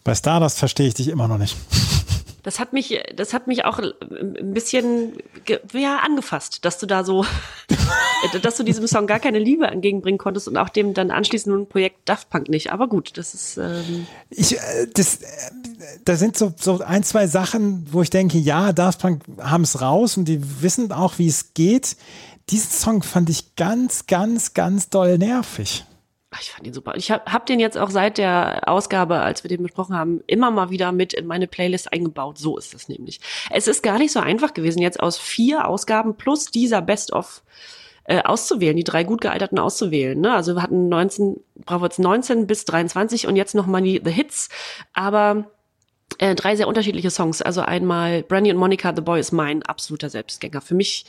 [0.04, 1.56] Bei Stardust verstehe ich dich immer noch nicht.
[2.44, 5.14] Das hat mich, das hat mich auch ein bisschen
[5.74, 7.24] ja, angefasst, dass du da so,
[8.42, 11.70] dass du diesem Song gar keine Liebe entgegenbringen konntest und auch dem dann anschließend nun
[11.70, 12.72] Projekt Daft Punk nicht.
[12.72, 15.28] Aber gut, das ist ähm, Ich, äh, das, äh,
[16.04, 19.80] da sind so, so ein, zwei Sachen, wo ich denke, ja, Daft Punk haben es
[19.80, 21.96] raus und die wissen auch, wie es geht.
[22.50, 25.86] Diesen Song fand ich ganz, ganz, ganz doll nervig.
[26.40, 26.94] Ich fand ihn super.
[26.96, 30.50] Ich habe hab den jetzt auch seit der Ausgabe, als wir den besprochen haben, immer
[30.50, 32.38] mal wieder mit in meine Playlist eingebaut.
[32.38, 33.20] So ist es nämlich.
[33.50, 37.44] Es ist gar nicht so einfach gewesen, jetzt aus vier Ausgaben plus dieser Best-of
[38.06, 40.20] äh, auszuwählen, die drei gut gealterten auszuwählen.
[40.20, 40.34] Ne?
[40.34, 44.48] Also wir hatten 19, Bravo jetzt 19 bis 23 und jetzt nochmal die The Hits.
[44.94, 45.52] Aber
[46.18, 47.42] äh, drei sehr unterschiedliche Songs.
[47.42, 50.62] Also einmal Brandy und Monica, The Boy is Mine, absoluter Selbstgänger.
[50.62, 51.06] Für mich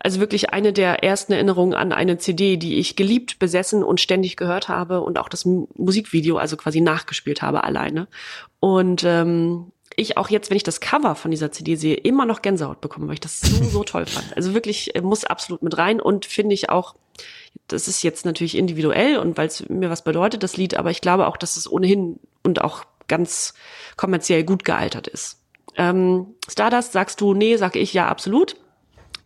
[0.00, 4.36] also wirklich eine der ersten Erinnerungen an eine CD, die ich geliebt, besessen und ständig
[4.36, 8.08] gehört habe und auch das Musikvideo also quasi nachgespielt habe alleine.
[8.60, 12.42] Und ähm, ich auch jetzt, wenn ich das Cover von dieser CD sehe, immer noch
[12.42, 14.36] Gänsehaut bekomme, weil ich das so, so toll fand.
[14.36, 16.94] Also wirklich äh, muss absolut mit rein und finde ich auch,
[17.66, 21.00] das ist jetzt natürlich individuell und weil es mir was bedeutet, das Lied, aber ich
[21.00, 23.54] glaube auch, dass es ohnehin und auch ganz
[23.96, 25.42] kommerziell gut gealtert ist.
[25.76, 28.56] Ähm, Stardust sagst du, nee, sag ich ja absolut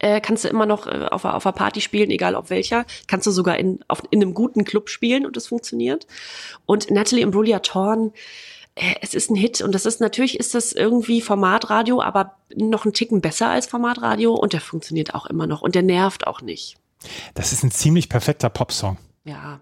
[0.03, 2.85] äh, kannst du immer noch äh, auf, auf einer Party spielen, egal auf welcher.
[3.07, 6.07] Kannst du sogar in, auf, in einem guten Club spielen und es funktioniert.
[6.67, 8.13] Und Natalie Imbruglia Thorn,
[8.75, 12.85] äh, es ist ein Hit und das ist natürlich ist das irgendwie Formatradio, aber noch
[12.85, 16.43] ein Ticken besser als Formatradio und der funktioniert auch immer noch und der nervt auch
[16.43, 16.77] nicht.
[17.35, 18.99] Das ist ein ziemlich perfekter Popsong.
[19.25, 19.61] Ja,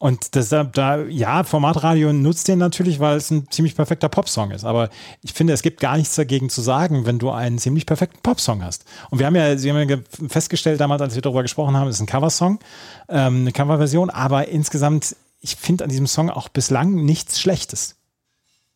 [0.00, 4.64] Und das, da, ja, Formatradio nutzt den natürlich, weil es ein ziemlich perfekter Popsong ist.
[4.64, 4.90] Aber
[5.22, 8.62] ich finde, es gibt gar nichts dagegen zu sagen, wenn du einen ziemlich perfekten Popsong
[8.62, 8.84] hast.
[9.10, 11.88] Und wir haben ja, Sie haben ja ge- festgestellt damals, als wir darüber gesprochen haben,
[11.88, 12.60] es ist ein Coversong,
[13.08, 14.08] ähm, eine Coverversion.
[14.10, 17.96] Aber insgesamt, ich finde an diesem Song auch bislang nichts Schlechtes.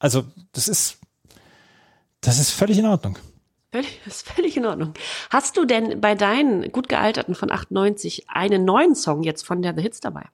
[0.01, 0.99] Also, das ist,
[2.21, 3.17] das ist völlig in Ordnung.
[3.71, 4.93] völlig, ist völlig in Ordnung.
[5.31, 9.73] Hast du denn bei deinen gut gealterten von 98 einen neuen Song jetzt von der
[9.77, 10.25] The Hits dabei?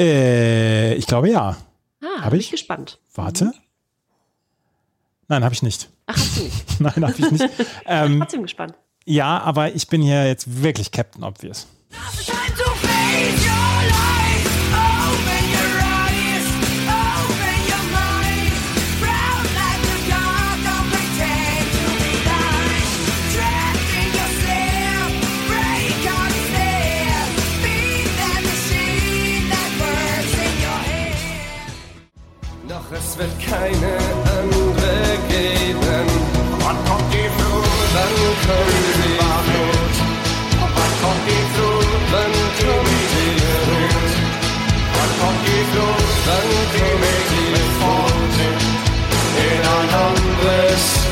[0.00, 1.56] Äh, ich glaube ja.
[2.02, 2.46] Ah, Hab bin ich?
[2.46, 2.98] ich gespannt.
[3.14, 3.52] Warte.
[5.28, 5.90] Nein, habe ich nicht.
[6.06, 6.56] Ach, hast du nicht.
[6.80, 7.44] Nein, habe ich nicht.
[7.86, 8.74] ähm, Trotzdem gespannt.
[9.04, 11.66] ja, aber ich bin hier jetzt wirklich Captain Obvious.
[11.90, 13.59] Time to face your
[33.20, 33.92] wird keine
[34.40, 34.92] andere
[35.28, 36.06] geben.
[36.64, 37.66] Wann kommt die Flut?
[37.94, 39.94] Wann kommt die Flut?
[40.60, 41.90] Wann kommt die Flut?
[42.12, 43.76] Wann kommt die Flut?
[44.96, 46.10] Wann kommt die Flut?
[46.26, 47.00] Wann kommt
[47.32, 48.36] die Flut?
[49.48, 51.09] In ein anderes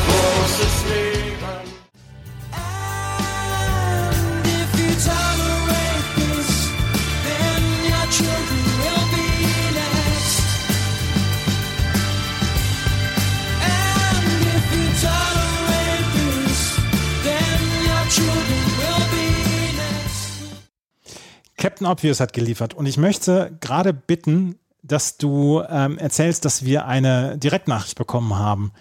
[21.79, 26.87] Captain Obvious hat geliefert und ich möchte gerade bitten, dass du ähm, erzählst, dass wir
[26.87, 28.73] eine Direktnachricht bekommen haben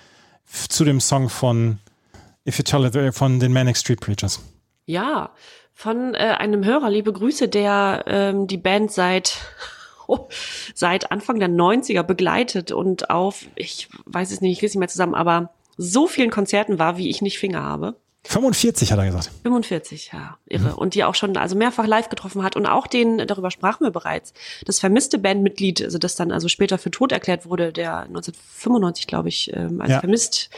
[0.68, 1.78] zu dem Song von
[2.44, 4.40] If You Tell It äh, von den Manic Street Preachers.
[4.86, 5.30] Ja,
[5.74, 9.38] von äh, einem Hörer, liebe Grüße, der ähm, die Band seit
[10.08, 10.26] oh,
[10.74, 14.80] seit Anfang der 90er begleitet und auf, ich weiß es nicht, ich kriege es nicht
[14.80, 17.94] mehr zusammen, aber so vielen Konzerten war, wie ich nicht Finger habe.
[18.28, 19.30] 45 hat er gesagt.
[19.42, 20.76] 45, ja, irre.
[20.76, 23.90] Und die auch schon also mehrfach live getroffen hat und auch den, darüber sprachen wir
[23.90, 24.34] bereits,
[24.66, 29.30] das vermisste Bandmitglied, also das dann also später für tot erklärt wurde, der 1995, glaube
[29.30, 30.00] ich, ähm, als Ja.
[30.00, 30.50] vermisst,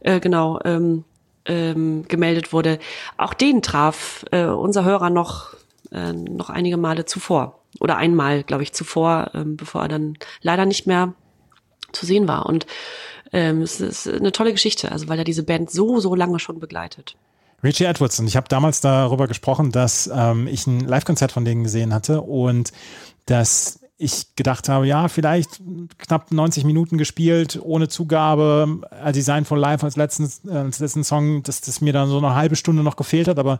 [0.00, 1.04] äh, genau, ähm,
[1.46, 2.78] ähm, gemeldet wurde.
[3.16, 5.54] Auch den traf äh, unser Hörer noch,
[5.92, 7.60] äh, noch einige Male zuvor.
[7.80, 11.14] Oder einmal, glaube ich, zuvor, ähm, bevor er dann leider nicht mehr
[11.92, 12.44] zu sehen war.
[12.46, 12.66] Und
[13.34, 16.60] ähm, es ist eine tolle Geschichte, also weil er diese Band so, so lange schon
[16.60, 17.16] begleitet.
[17.64, 21.64] Richie Edwards und ich habe damals darüber gesprochen, dass ähm, ich ein Live-Konzert von denen
[21.64, 22.72] gesehen hatte und
[23.26, 25.62] dass ich gedacht habe, ja, vielleicht
[25.98, 31.04] knapp 90 Minuten gespielt, ohne Zugabe, äh, Design for Life als letzten, äh, als letzten
[31.04, 33.58] Song, dass das mir dann so eine halbe Stunde noch gefehlt hat, aber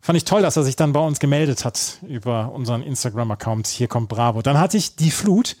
[0.00, 3.68] fand ich toll, dass er sich dann bei uns gemeldet hat über unseren Instagram-Account.
[3.68, 4.42] Hier kommt Bravo.
[4.42, 5.56] Dann hatte ich Die Flut.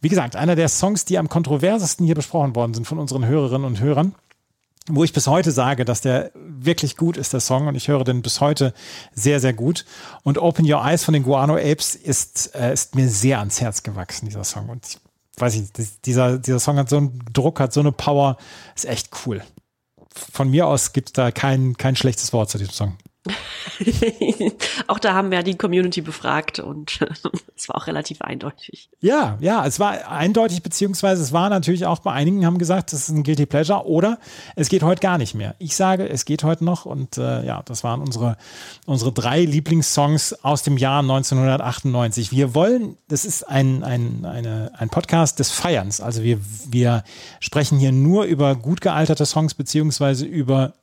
[0.00, 3.66] Wie gesagt, einer der Songs, die am kontroversesten hier besprochen worden sind von unseren Hörerinnen
[3.66, 4.14] und Hörern
[4.88, 8.04] wo ich bis heute sage, dass der wirklich gut ist, der Song, und ich höre
[8.04, 8.74] den bis heute
[9.14, 9.86] sehr, sehr gut.
[10.22, 13.82] Und Open Your Eyes von den Guano Apes ist, äh, ist mir sehr ans Herz
[13.82, 14.68] gewachsen, dieser Song.
[14.68, 18.36] Und ich weiß nicht, dieser, dieser Song hat so einen Druck, hat so eine Power,
[18.76, 19.42] ist echt cool.
[20.32, 22.96] Von mir aus gibt es da kein, kein schlechtes Wort zu diesem Song.
[24.86, 27.00] auch da haben wir die Community befragt und
[27.56, 28.90] es war auch relativ eindeutig.
[29.00, 33.00] Ja, ja, es war eindeutig, beziehungsweise es war natürlich auch bei einigen, haben gesagt, das
[33.00, 34.18] ist ein Guilty Pleasure oder
[34.56, 35.54] es geht heute gar nicht mehr.
[35.58, 38.36] Ich sage, es geht heute noch und äh, ja, das waren unsere,
[38.84, 42.30] unsere drei Lieblingssongs aus dem Jahr 1998.
[42.30, 47.04] Wir wollen, das ist ein, ein, eine, ein Podcast des Feierns, also wir, wir
[47.40, 50.74] sprechen hier nur über gut gealterte Songs, beziehungsweise über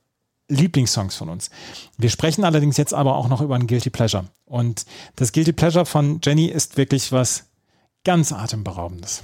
[0.48, 1.50] Lieblingssongs von uns.
[1.96, 4.26] Wir sprechen allerdings jetzt aber auch noch über ein Guilty Pleasure.
[4.44, 4.84] Und
[5.16, 7.44] das Guilty Pleasure von Jenny ist wirklich was
[8.04, 9.22] ganz atemberaubendes.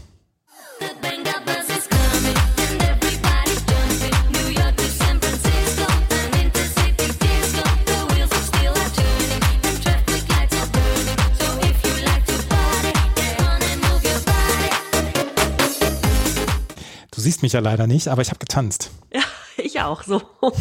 [17.18, 18.92] Du siehst mich ja leider nicht, aber ich habe getanzt.
[19.12, 19.22] Ja,
[19.62, 20.22] ich auch so.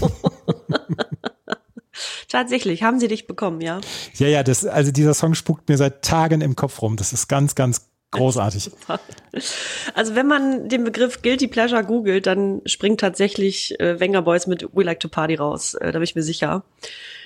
[2.30, 3.80] Tatsächlich, haben sie dich bekommen, ja.
[4.16, 6.95] Ja, ja, das, also dieser Song spukt mir seit Tagen im Kopf rum.
[6.98, 8.72] Das ist ganz, ganz großartig.
[9.93, 14.68] Also wenn man den Begriff Guilty Pleasure googelt, dann springt tatsächlich äh, Wenger Boys mit
[14.74, 15.76] We Like to Party raus.
[15.76, 16.64] Äh, da bin ich mir sicher.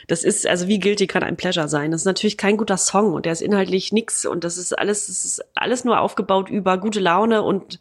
[0.07, 1.91] Das ist, also wie guilty kann ein Pleasure sein?
[1.91, 5.07] Das ist natürlich kein guter Song und der ist inhaltlich nix und das ist alles,
[5.07, 7.79] das ist alles nur aufgebaut über gute Laune und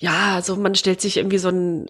[0.00, 1.88] ja, also man stellt sich irgendwie so ein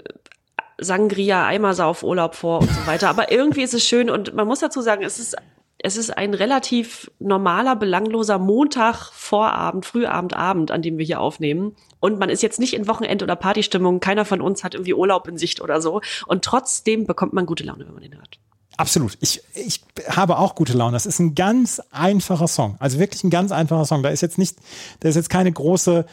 [0.81, 3.09] Sangria Eimersauf Urlaub vor und so weiter.
[3.09, 5.37] Aber irgendwie ist es schön und man muss dazu sagen, es ist
[5.81, 11.76] es ist ein relativ normaler, belangloser Montag, Vorabend, Frühabend, Abend, an dem wir hier aufnehmen.
[12.01, 14.01] Und man ist jetzt nicht in Wochenend- oder Partystimmung.
[14.01, 16.01] Keiner von uns hat irgendwie Urlaub in Sicht oder so.
[16.26, 18.41] Und trotzdem bekommt man gute Laune, wenn man den hört.
[18.76, 19.18] Absolut.
[19.20, 20.93] Ich, ich habe auch gute Laune.
[20.93, 22.76] Das ist ein ganz einfacher Song.
[22.81, 24.03] Also wirklich ein ganz einfacher Song.
[24.03, 24.57] Da ist jetzt nicht,
[25.01, 26.07] da ist jetzt keine große,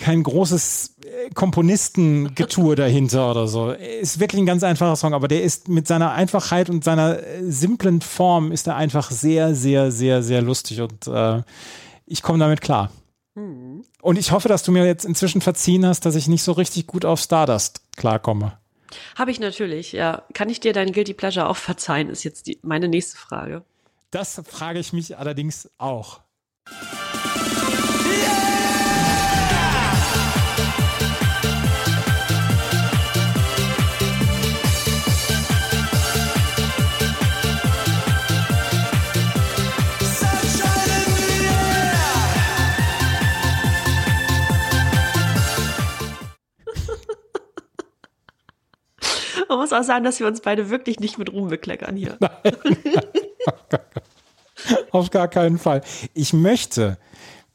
[0.00, 3.70] kein großes äh, Komponistengetue dahinter oder so.
[3.70, 7.42] Ist wirklich ein ganz einfacher Song, aber der ist mit seiner Einfachheit und seiner äh,
[7.50, 11.42] simplen Form ist er einfach sehr, sehr, sehr, sehr lustig und äh,
[12.06, 12.90] ich komme damit klar.
[14.02, 16.86] Und ich hoffe, dass du mir jetzt inzwischen verziehen hast, dass ich nicht so richtig
[16.86, 18.58] gut auf Stardust klarkomme.
[19.14, 20.24] Habe ich natürlich, ja.
[20.34, 23.62] Kann ich dir dein Guilty Pleasure auch verzeihen, ist jetzt die, meine nächste Frage.
[24.10, 26.20] Das frage ich mich allerdings auch.
[26.66, 28.59] Man
[49.70, 52.18] muss auch sagen, dass wir uns beide wirklich nicht mit Ruhm bekleckern hier.
[54.90, 55.80] Auf gar keinen Fall.
[56.12, 56.98] Ich möchte,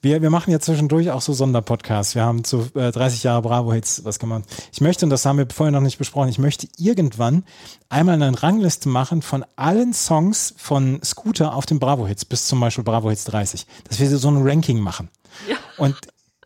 [0.01, 2.15] wir, wir machen ja zwischendurch auch so Sonderpodcasts.
[2.15, 4.43] Wir haben zu äh, 30 Jahre Bravo Hits was gemacht.
[4.71, 7.43] Ich möchte, und das haben wir vorher noch nicht besprochen, ich möchte irgendwann
[7.89, 12.59] einmal eine Rangliste machen von allen Songs von Scooter auf den Bravo Hits, bis zum
[12.59, 13.67] Beispiel Bravo Hits 30.
[13.87, 15.09] Dass wir so ein Ranking machen.
[15.47, 15.57] Ja.
[15.77, 15.95] Und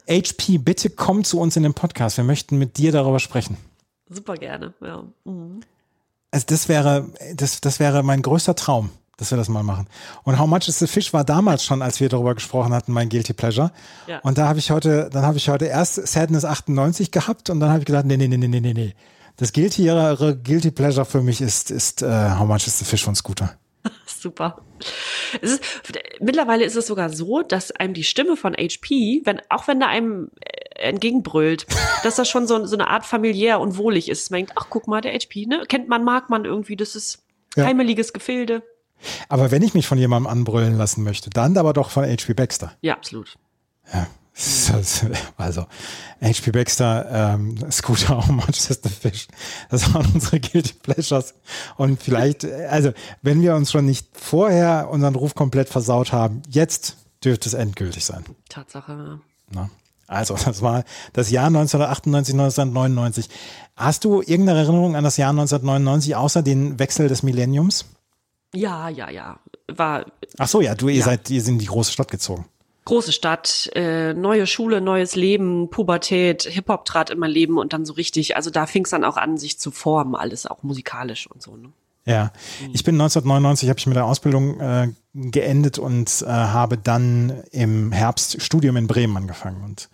[0.09, 2.17] HP, bitte komm zu uns in den Podcast.
[2.17, 3.57] Wir möchten mit dir darüber sprechen.
[4.09, 5.03] Super gerne, ja.
[5.25, 5.61] Mhm.
[6.31, 9.87] Also das wäre, das, das wäre mein größter Traum, dass wir das mal machen.
[10.23, 13.09] Und How Much is the Fish war damals schon, als wir darüber gesprochen hatten, mein
[13.09, 13.71] Guilty Pleasure.
[14.07, 14.19] Ja.
[14.19, 17.69] Und da habe ich heute, dann habe ich heute erst Sadness 98 gehabt und dann
[17.69, 18.95] habe ich gedacht, nee, nee, nee, nee, nee, nee, nee.
[19.37, 23.03] Das Guilty, ihre Guilty Pleasure für mich ist, ist äh, How Much is the Fish
[23.03, 23.57] von Scooter.
[24.05, 24.61] Super.
[25.41, 25.63] Ist,
[26.19, 29.87] mittlerweile ist es sogar so, dass einem die Stimme von HP, wenn, auch wenn da
[29.87, 30.29] einem
[30.81, 31.65] entgegenbrüllt,
[32.03, 34.31] dass das schon so, so eine Art familiär und wohlig ist.
[34.31, 35.63] Man denkt, ach, guck mal, der HP, ne?
[35.67, 37.19] Kennt man, mag man irgendwie, das ist
[37.55, 37.65] Ja.
[37.65, 38.63] heimeliges Gefilde.
[39.29, 42.33] Aber wenn ich mich von jemandem anbrüllen lassen möchte, dann aber doch von H.P.
[42.33, 42.73] Baxter.
[42.81, 43.37] Ja, absolut.
[45.37, 45.65] Also,
[46.21, 46.51] H.P.
[46.51, 49.27] Baxter, ähm, Scooter, is the Fish?
[49.69, 51.33] Das waren unsere Guilty Pleasures.
[51.75, 56.41] Und vielleicht, äh, also, wenn wir uns schon nicht vorher unseren Ruf komplett versaut haben,
[56.49, 58.23] jetzt dürfte es endgültig sein.
[58.47, 59.19] Tatsache.
[59.51, 59.69] Ne?
[60.09, 60.83] Also, das war
[61.13, 63.29] das Jahr 1998, 1999.
[63.75, 67.85] Hast du irgendeine Erinnerung an das Jahr 1999, außer den Wechsel des Millenniums?
[68.53, 69.39] Ja, ja, ja.
[69.71, 70.05] War
[70.39, 71.05] Ach so, ja, du, ihr Ja.
[71.05, 72.45] seid, ihr sind in die große Stadt gezogen.
[72.85, 77.85] große Stadt, äh, neue Schule, neues Leben, Pubertät, Hip-Hop trat in mein Leben und dann
[77.85, 81.27] so richtig, also da fing es dann auch an, sich zu formen, alles auch musikalisch
[81.27, 81.55] und so.
[81.55, 81.71] Ne?
[82.09, 82.31] Ja,
[82.73, 87.91] ich bin 1999, habe ich mit der Ausbildung äh, geendet und äh, habe dann im
[87.91, 89.63] Herbst Studium in Bremen angefangen.
[89.63, 89.89] Und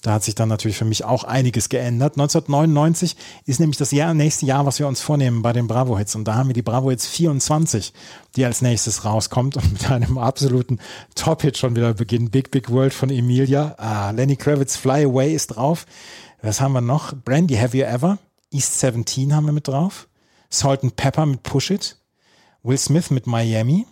[0.00, 2.12] da hat sich dann natürlich für mich auch einiges geändert.
[2.12, 6.14] 1999 ist nämlich das Jahr, nächste Jahr, was wir uns vornehmen bei den Bravo Hits.
[6.14, 7.92] Und da haben wir die Bravo Hits 24,
[8.36, 10.78] die als nächstes rauskommt und mit einem absoluten
[11.16, 12.30] Top-Hit schon wieder beginnt.
[12.30, 13.74] Big Big World von Emilia.
[13.78, 15.84] Ah, Lenny Kravitz Fly Away ist drauf.
[16.42, 17.12] Was haben wir noch?
[17.12, 18.18] Brandy Have You Ever?
[18.52, 20.06] East 17 haben wir mit drauf.
[20.50, 21.96] Salt and Pepper mit Push It.
[22.62, 23.86] Will Smith mit Miami.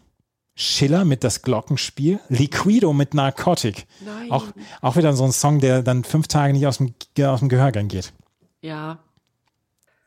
[0.57, 2.21] Schiller mit Das Glockenspiel.
[2.29, 3.87] Liquido mit Narcotic.
[4.05, 4.31] Nein.
[4.31, 4.47] Auch,
[4.81, 6.95] auch wieder so ein Song, der dann fünf Tage nicht aus dem,
[7.25, 8.13] aus dem Gehörgang geht.
[8.61, 8.99] Ja,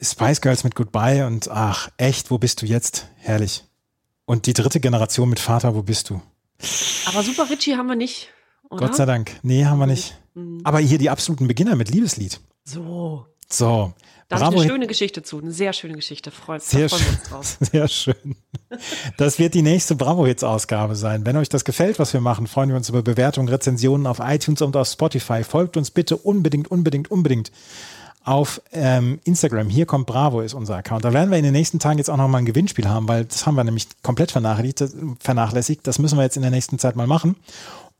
[0.02, 3.08] Spice Girls mit Goodbye und ach, echt, wo bist du jetzt?
[3.18, 3.64] Herrlich.
[4.26, 6.22] Und die dritte Generation mit Vater, wo bist du?
[7.06, 8.30] aber Super Richie haben wir nicht,
[8.70, 8.88] oder?
[8.88, 9.40] Gott sei Dank.
[9.44, 10.18] Nee, haben wir nicht.
[10.34, 10.62] Mhm.
[10.64, 12.40] Aber hier die absoluten Beginner mit Liebeslied.
[12.64, 13.94] So, So.
[14.30, 16.32] Da Bravo, eine schöne Geschichte zu, eine sehr schöne Geschichte.
[16.32, 17.18] Freut Sehr freuen wir schön.
[17.18, 17.58] uns drauf.
[17.72, 18.36] Sehr schön.
[19.16, 21.26] Das wird die nächste Bravo-Hits-Ausgabe sein.
[21.26, 24.62] Wenn euch das gefällt, was wir machen, freuen wir uns über Bewertungen, Rezensionen auf iTunes
[24.62, 25.44] und auf Spotify.
[25.46, 27.52] Folgt uns bitte unbedingt, unbedingt, unbedingt
[28.26, 29.70] auf ähm, Instagram.
[29.70, 31.06] Hier kommt Bravo, ist unser Account.
[31.06, 33.46] Da werden wir in den nächsten Tagen jetzt auch nochmal ein Gewinnspiel haben, weil das
[33.46, 35.88] haben wir nämlich komplett vernachlässigt.
[35.88, 37.38] das müssen wir jetzt in der nächsten Zeit mal machen.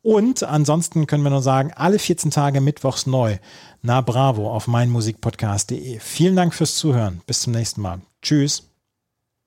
[0.08, 3.40] Und ansonsten können wir nur sagen, alle 14 Tage mittwochs neu.
[3.82, 6.00] Na Bravo auf meinmusikpodcast.de.
[6.00, 7.20] Vielen Dank fürs Zuhören.
[7.26, 8.00] Bis zum nächsten Mal.
[8.22, 8.70] Tschüss.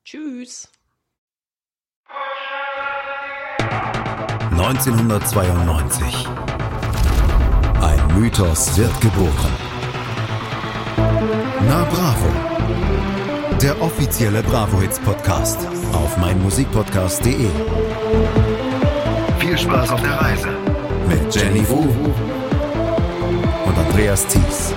[0.05, 0.69] Tschüss.
[4.51, 6.27] 1992.
[7.81, 9.53] Ein Mythos wird geboren.
[11.67, 13.57] Na Bravo.
[13.63, 15.57] Der offizielle Bravo Hits Podcast
[15.91, 17.49] auf meinmusikpodcast.de.
[19.51, 20.47] Viel Spaß auf der Reise.
[21.09, 21.81] Mit Jenny Wu
[23.65, 24.73] und Andreas Thies.